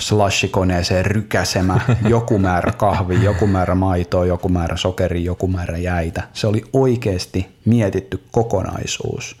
[0.00, 6.22] slashikoneeseen rykäsemä joku määrä kahvi, joku määrä maitoa, joku määrä sokeria, joku määrä jäitä.
[6.32, 9.36] Se oli oikeasti mietitty kokonaisuus.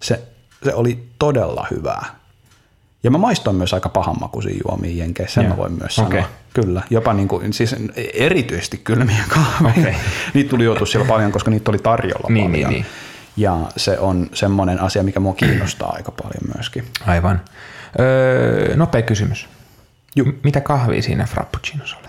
[0.00, 0.22] Se,
[0.64, 2.23] se oli todella hyvää.
[3.04, 6.08] Ja mä maistoin myös aika pahanmakuisia juomia jenkeissä, sen mä voin myös sanoa.
[6.08, 6.22] Okay.
[6.54, 7.76] Kyllä, jopa niin kuin, siis
[8.14, 9.74] erityisesti kylmiä kahveja.
[9.88, 9.94] Okay.
[10.34, 12.70] niitä tuli joutua siellä paljon, koska niitä oli tarjolla Niin, paljon.
[12.70, 12.86] niin, niin.
[13.36, 16.84] Ja se on semmoinen asia, mikä mua kiinnostaa aika paljon myöskin.
[17.06, 17.40] Aivan.
[18.00, 19.48] Öö, nopea kysymys.
[20.16, 20.24] Ju.
[20.42, 22.08] Mitä kahvia siinä Frappuccinossa oli?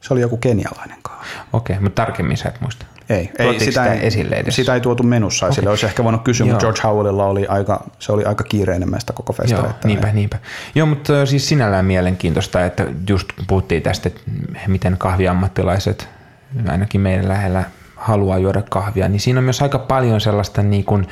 [0.00, 1.26] Se oli joku kenialainen kahvi.
[1.52, 2.86] Okei, okay, mutta tarkemmin sä et muista.
[3.12, 4.56] Ei, ei sitä, ei, esille edes?
[4.56, 5.70] sitä ei tuotu menussa esille.
[5.70, 6.72] Olisi ehkä voinut kysyä, mutta Joo.
[6.72, 9.88] George Howellilla oli aika, se oli aika kiireinen meistä koko Joo, festareita.
[9.88, 10.38] niinpä, niinpä.
[10.74, 14.20] Joo, mutta siis sinällään mielenkiintoista, että just kun puhuttiin tästä, että
[14.66, 16.08] miten kahviammattilaiset
[16.68, 17.64] ainakin meidän lähellä
[17.96, 21.06] haluaa juoda kahvia, niin siinä on myös aika paljon sellaista niin kuin,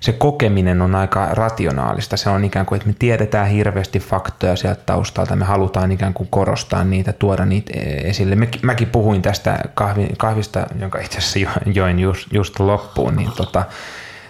[0.00, 2.16] se kokeminen on aika rationaalista.
[2.16, 6.28] Se on ikään kuin, että me tiedetään hirveästi faktoja sieltä taustalta, me halutaan ikään kuin
[6.30, 7.72] korostaa niitä, tuoda niitä
[8.04, 8.36] esille.
[8.62, 13.64] Mäkin puhuin tästä kahvi, kahvista, jonka itse asiassa jo- join just, just loppuun, niin tota,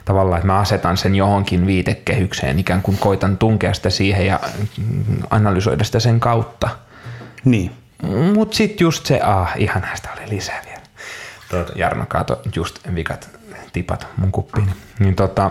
[0.05, 4.41] tavallaan, että mä asetan sen johonkin viitekehykseen, ikään kuin koitan tunkea sitä siihen ja
[5.31, 6.69] analysoida sitä sen kautta.
[7.45, 7.71] Niin.
[8.35, 10.81] Mutta sitten just se, ah, ihan näistä oli lisää vielä.
[11.51, 13.38] Tuota, Jarno kaato just vikat
[13.73, 14.71] tipat mun kuppiin.
[14.99, 15.51] Niin tota,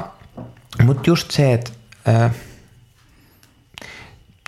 [0.83, 1.71] mutta just se, että
[2.07, 2.31] äh,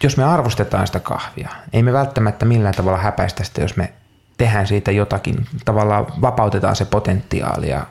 [0.04, 3.94] jos me arvostetaan sitä kahvia, ei me välttämättä millään tavalla häpäistä sitä, jos me
[4.38, 7.86] tehdään siitä jotakin, tavallaan vapautetaan se potentiaali ja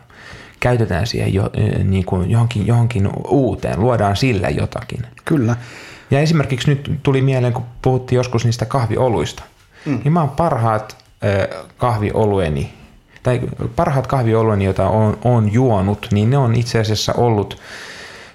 [0.61, 1.51] käytetään siihen jo,
[1.85, 5.07] niin kuin johonkin, johonkin uuteen, luodaan sillä jotakin.
[5.25, 5.57] Kyllä.
[6.11, 9.43] Ja esimerkiksi nyt tuli mieleen, kun puhuttiin joskus niistä kahvioluista,
[9.87, 10.01] mm.
[10.05, 11.05] niin mä oon parhaat
[11.77, 12.75] kahviolueni,
[13.29, 13.41] tai
[13.77, 17.59] parhaat kahviolueni, joita on, on juonut, niin ne on itse asiassa ollut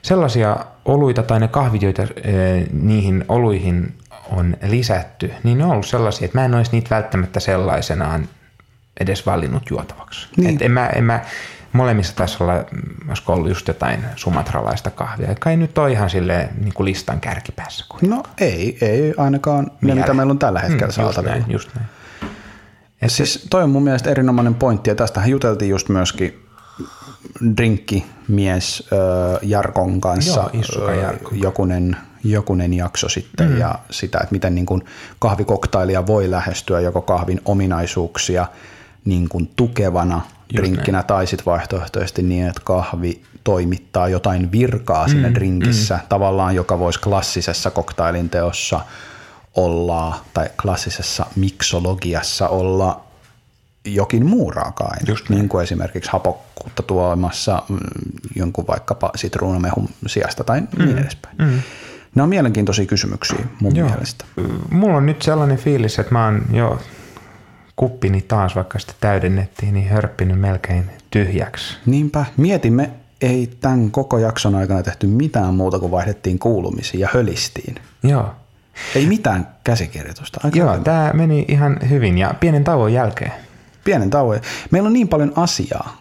[0.01, 2.09] sellaisia oluita tai ne kahvit, joita äh,
[2.73, 3.93] niihin oluihin
[4.31, 8.27] on lisätty, niin ne on ollut sellaisia, että mä en olisi niitä välttämättä sellaisenaan
[8.99, 10.27] edes valinnut juotavaksi.
[10.37, 10.55] Niin.
[10.55, 11.21] Et en mä, en mä,
[11.73, 16.09] molemmissa taisi olla, mm, olisiko ollut just jotain sumatralaista kahvia, joka ei nyt ole ihan
[16.09, 17.85] silleen niin kuin listan kärkipäässä.
[17.89, 18.09] Kuin.
[18.09, 20.01] No ei, ei ainakaan ne, Miele.
[20.01, 21.35] mitä meillä on tällä hetkellä Mm, just saatavilla.
[21.35, 21.87] näin, just näin.
[23.03, 26.43] Et Siis toi on mun mielestä erinomainen pointti, ja tästähän juteltiin just myöskin
[27.57, 31.39] drinkkimies äh, Jarkon kanssa Joo, Jarkon.
[31.39, 33.57] jokunen, jokunen jakso sitten, mm.
[33.57, 34.85] ja sitä, että miten niin kuin
[35.19, 38.47] kahvikoktailija voi lähestyä joko kahvin ominaisuuksia
[39.05, 41.07] niin kuin tukevana just drinkkinä näin.
[41.07, 46.01] tai sitten vaihtoehtoisesti niin, että kahvi toimittaa jotain virkaa mm, drinkissä, mm.
[46.09, 48.79] tavallaan joka voisi klassisessa koktailin teossa
[49.55, 53.03] olla, tai klassisessa miksologiassa olla
[53.85, 57.77] jokin muu raaka-aine, Just niin kuin esimerkiksi hapokkuutta tuomassa mm,
[58.35, 60.85] jonkun vaikkapa sitruunamehun sijasta tai mm.
[60.85, 61.35] niin edespäin.
[61.37, 61.59] Mm.
[62.15, 63.89] Nämä on mielenkiintoisia kysymyksiä mun Joo.
[63.89, 64.25] mielestä.
[64.69, 66.81] Mulla on nyt sellainen fiilis, että mä oon jo
[67.75, 71.77] kuppini taas, vaikka sitä täydennettiin, niin hörppinyt melkein tyhjäksi.
[71.85, 72.89] Niinpä, mietimme,
[73.21, 77.75] ei tämän koko jakson aikana tehty mitään muuta kuin vaihdettiin kuulumisia ja hölistiin.
[78.03, 78.35] Joo.
[78.95, 80.39] Ei mitään käsikirjoitusta.
[80.43, 80.83] Aika Joo, hyvä.
[80.83, 83.31] tämä meni ihan hyvin ja pienen tauon jälkeen.
[83.83, 84.39] Pienen tauon.
[84.71, 85.97] Meillä on niin paljon asiaa.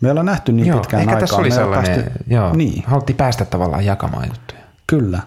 [0.00, 1.20] Me ollaan nähty niin joo, pitkään ehkä aikaa.
[1.20, 2.82] tässä oli Me sellainen, päästy- joo, Niin.
[2.86, 4.60] haluttiin päästä tavallaan jakamaan juttuja.
[4.86, 5.20] Kyllä,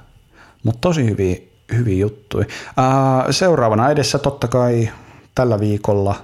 [0.63, 1.36] mutta tosi hyviä,
[1.73, 2.45] hyviä juttuja.
[2.78, 4.89] Ää, seuraavana edessä totta kai
[5.36, 6.15] tällä viikolla,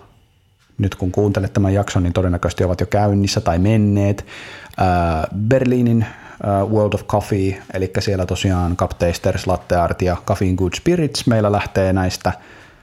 [0.78, 4.26] nyt kun kuuntelet tämän jakson, niin todennäköisesti ovat jo käynnissä tai menneet.
[5.38, 6.06] Berliinin
[6.70, 11.52] World of Coffee, eli siellä tosiaan Cup Tasters, Latte Art ja Caffeine Good Spirits meillä
[11.52, 12.34] lähtee näistä,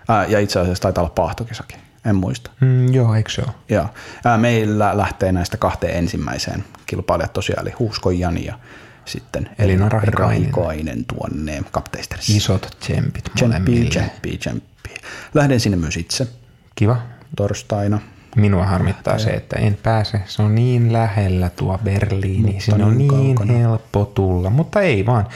[0.09, 2.51] ää, ja itse asiassa taitaa olla paahtokesakin, en muista.
[2.61, 3.51] Mm, joo, eikö se ole?
[3.69, 3.87] Joo.
[4.25, 8.59] Ää, meillä lähtee näistä kahteen ensimmäiseen kilpailijat tosiaan, eli Huusko Jani ja
[9.05, 10.19] sitten Elina Rahikainen.
[10.55, 12.29] Rahikainen tuonne Kapteisters.
[12.31, 13.91] Isot tsempit Tsemppi, molemmille.
[13.91, 14.91] tsemppi, tsemppi.
[15.35, 16.29] Lähden sinne myös itse
[16.75, 16.97] Kiva.
[17.37, 17.99] torstaina.
[18.39, 20.21] Minua harmittaa se, että en pääse.
[20.27, 22.53] Se on niin lähellä tuo Berliini.
[22.53, 23.59] Mutta Sinne on niin niin kaukana.
[23.59, 25.27] helppo tulla, mutta ei vaan.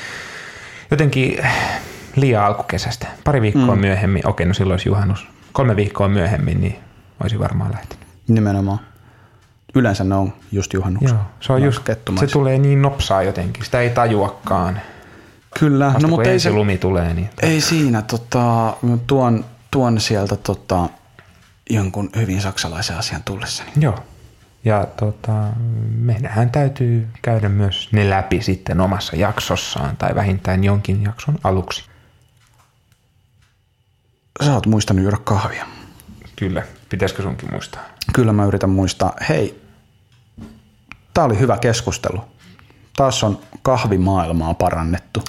[0.90, 1.38] Jotenkin
[2.16, 3.06] liian alkukesästä.
[3.24, 3.80] Pari viikkoa mm.
[3.80, 5.26] myöhemmin, okei no silloin olisi juhannus.
[5.52, 6.76] Kolme viikkoa myöhemmin, niin
[7.22, 8.06] olisi varmaan lähtenyt.
[8.28, 8.78] Nimenomaan.
[9.74, 11.20] Yleensä ne on just juhannuksena.
[11.20, 11.86] Joo, se on just,
[12.20, 13.64] se tulee niin nopsaa jotenkin.
[13.64, 14.80] Sitä ei tajuakaan.
[15.58, 18.02] Kyllä, Vasta no kun mutta ei, se, lumi tulee, niin ei siinä.
[18.02, 18.76] Tota,
[19.06, 20.88] tuon, tuon sieltä tota,
[21.72, 23.70] jonkun hyvin saksalaisen asian tullessani.
[23.76, 23.98] Joo.
[24.64, 25.32] Ja tota,
[25.88, 31.84] meidänhän täytyy käydä myös ne läpi sitten omassa jaksossaan tai vähintään jonkin jakson aluksi.
[34.44, 35.66] sä oot muistanut juoda kahvia.
[36.36, 37.82] Kyllä, pitäisikö sunkin muistaa?
[38.14, 39.12] Kyllä mä yritän muistaa.
[39.28, 39.62] Hei,
[41.14, 42.24] tää oli hyvä keskustelu.
[42.96, 45.24] Taas on kahvimaailmaa parannettu.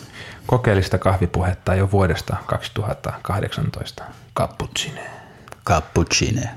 [0.46, 4.04] Kokeellista kahvipuhetta jo vuodesta 2018.
[4.38, 5.23] Cappuccine.
[5.66, 6.50] Cappuccine.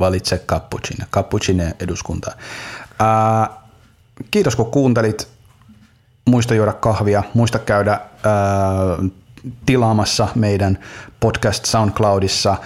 [0.00, 1.06] Valitse cappuccine.
[1.12, 2.32] Cappuccine eduskunta.
[2.98, 3.48] Ää,
[4.30, 5.28] kiitos kun kuuntelit.
[6.26, 7.22] Muista juoda kahvia.
[7.34, 8.00] Muista käydä ää,
[9.66, 10.78] tilaamassa meidän
[11.20, 12.56] podcast SoundCloudissa,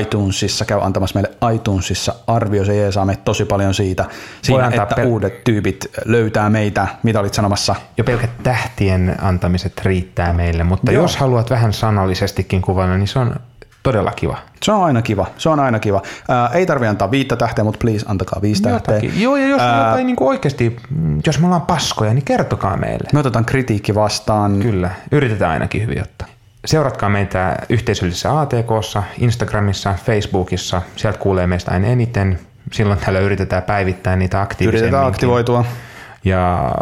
[0.00, 4.04] iTunesissa, käy antamassa meille iTunesissa arvio, se jeesaa meitä tosi paljon siitä,
[4.42, 7.74] siinä, antaa että pel- uudet tyypit löytää meitä, mitä olit sanomassa.
[7.96, 11.02] Jo pelkät tähtien antamiset riittää meille, mutta Joo.
[11.02, 13.36] jos haluat vähän sanallisestikin kuvailla, niin se on
[13.82, 14.38] todella kiva.
[14.62, 16.02] Se on aina kiva, se on aina kiva.
[16.28, 18.94] Ää, ei tarvi antaa viittä tähteä, mutta please antakaa viisi tähteä.
[18.94, 19.22] Jotakin.
[19.22, 19.86] Joo, ja jos, Ää...
[19.86, 23.08] jotain, niin kuin oikeasti, mm, jos me ollaan paskoja, niin kertokaa meille.
[23.12, 24.58] Me otetaan kritiikki vastaan.
[24.58, 26.28] Kyllä, yritetään ainakin hyvin ottaa.
[26.64, 30.82] Seuratkaa meitä yhteisöllisessä ATKssa, Instagramissa, Facebookissa.
[30.96, 32.38] Sieltä kuulee meistä aina eniten.
[32.72, 34.82] Silloin täällä yritetään päivittää niitä aktiivisemmin.
[34.82, 35.64] Yritetään aktivoitua.
[36.24, 36.72] Ja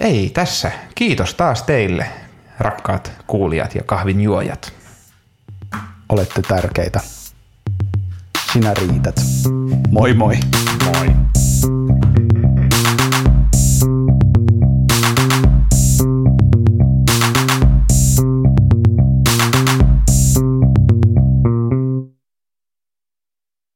[0.00, 0.70] ei tässä.
[0.94, 2.06] Kiitos taas teille,
[2.58, 4.81] rakkaat kuulijat ja kahvinjuojat.
[6.12, 7.00] Olette tärkeitä.
[8.52, 9.20] Sinä riität.
[9.90, 10.38] Moi moi.
[10.84, 11.08] Moi.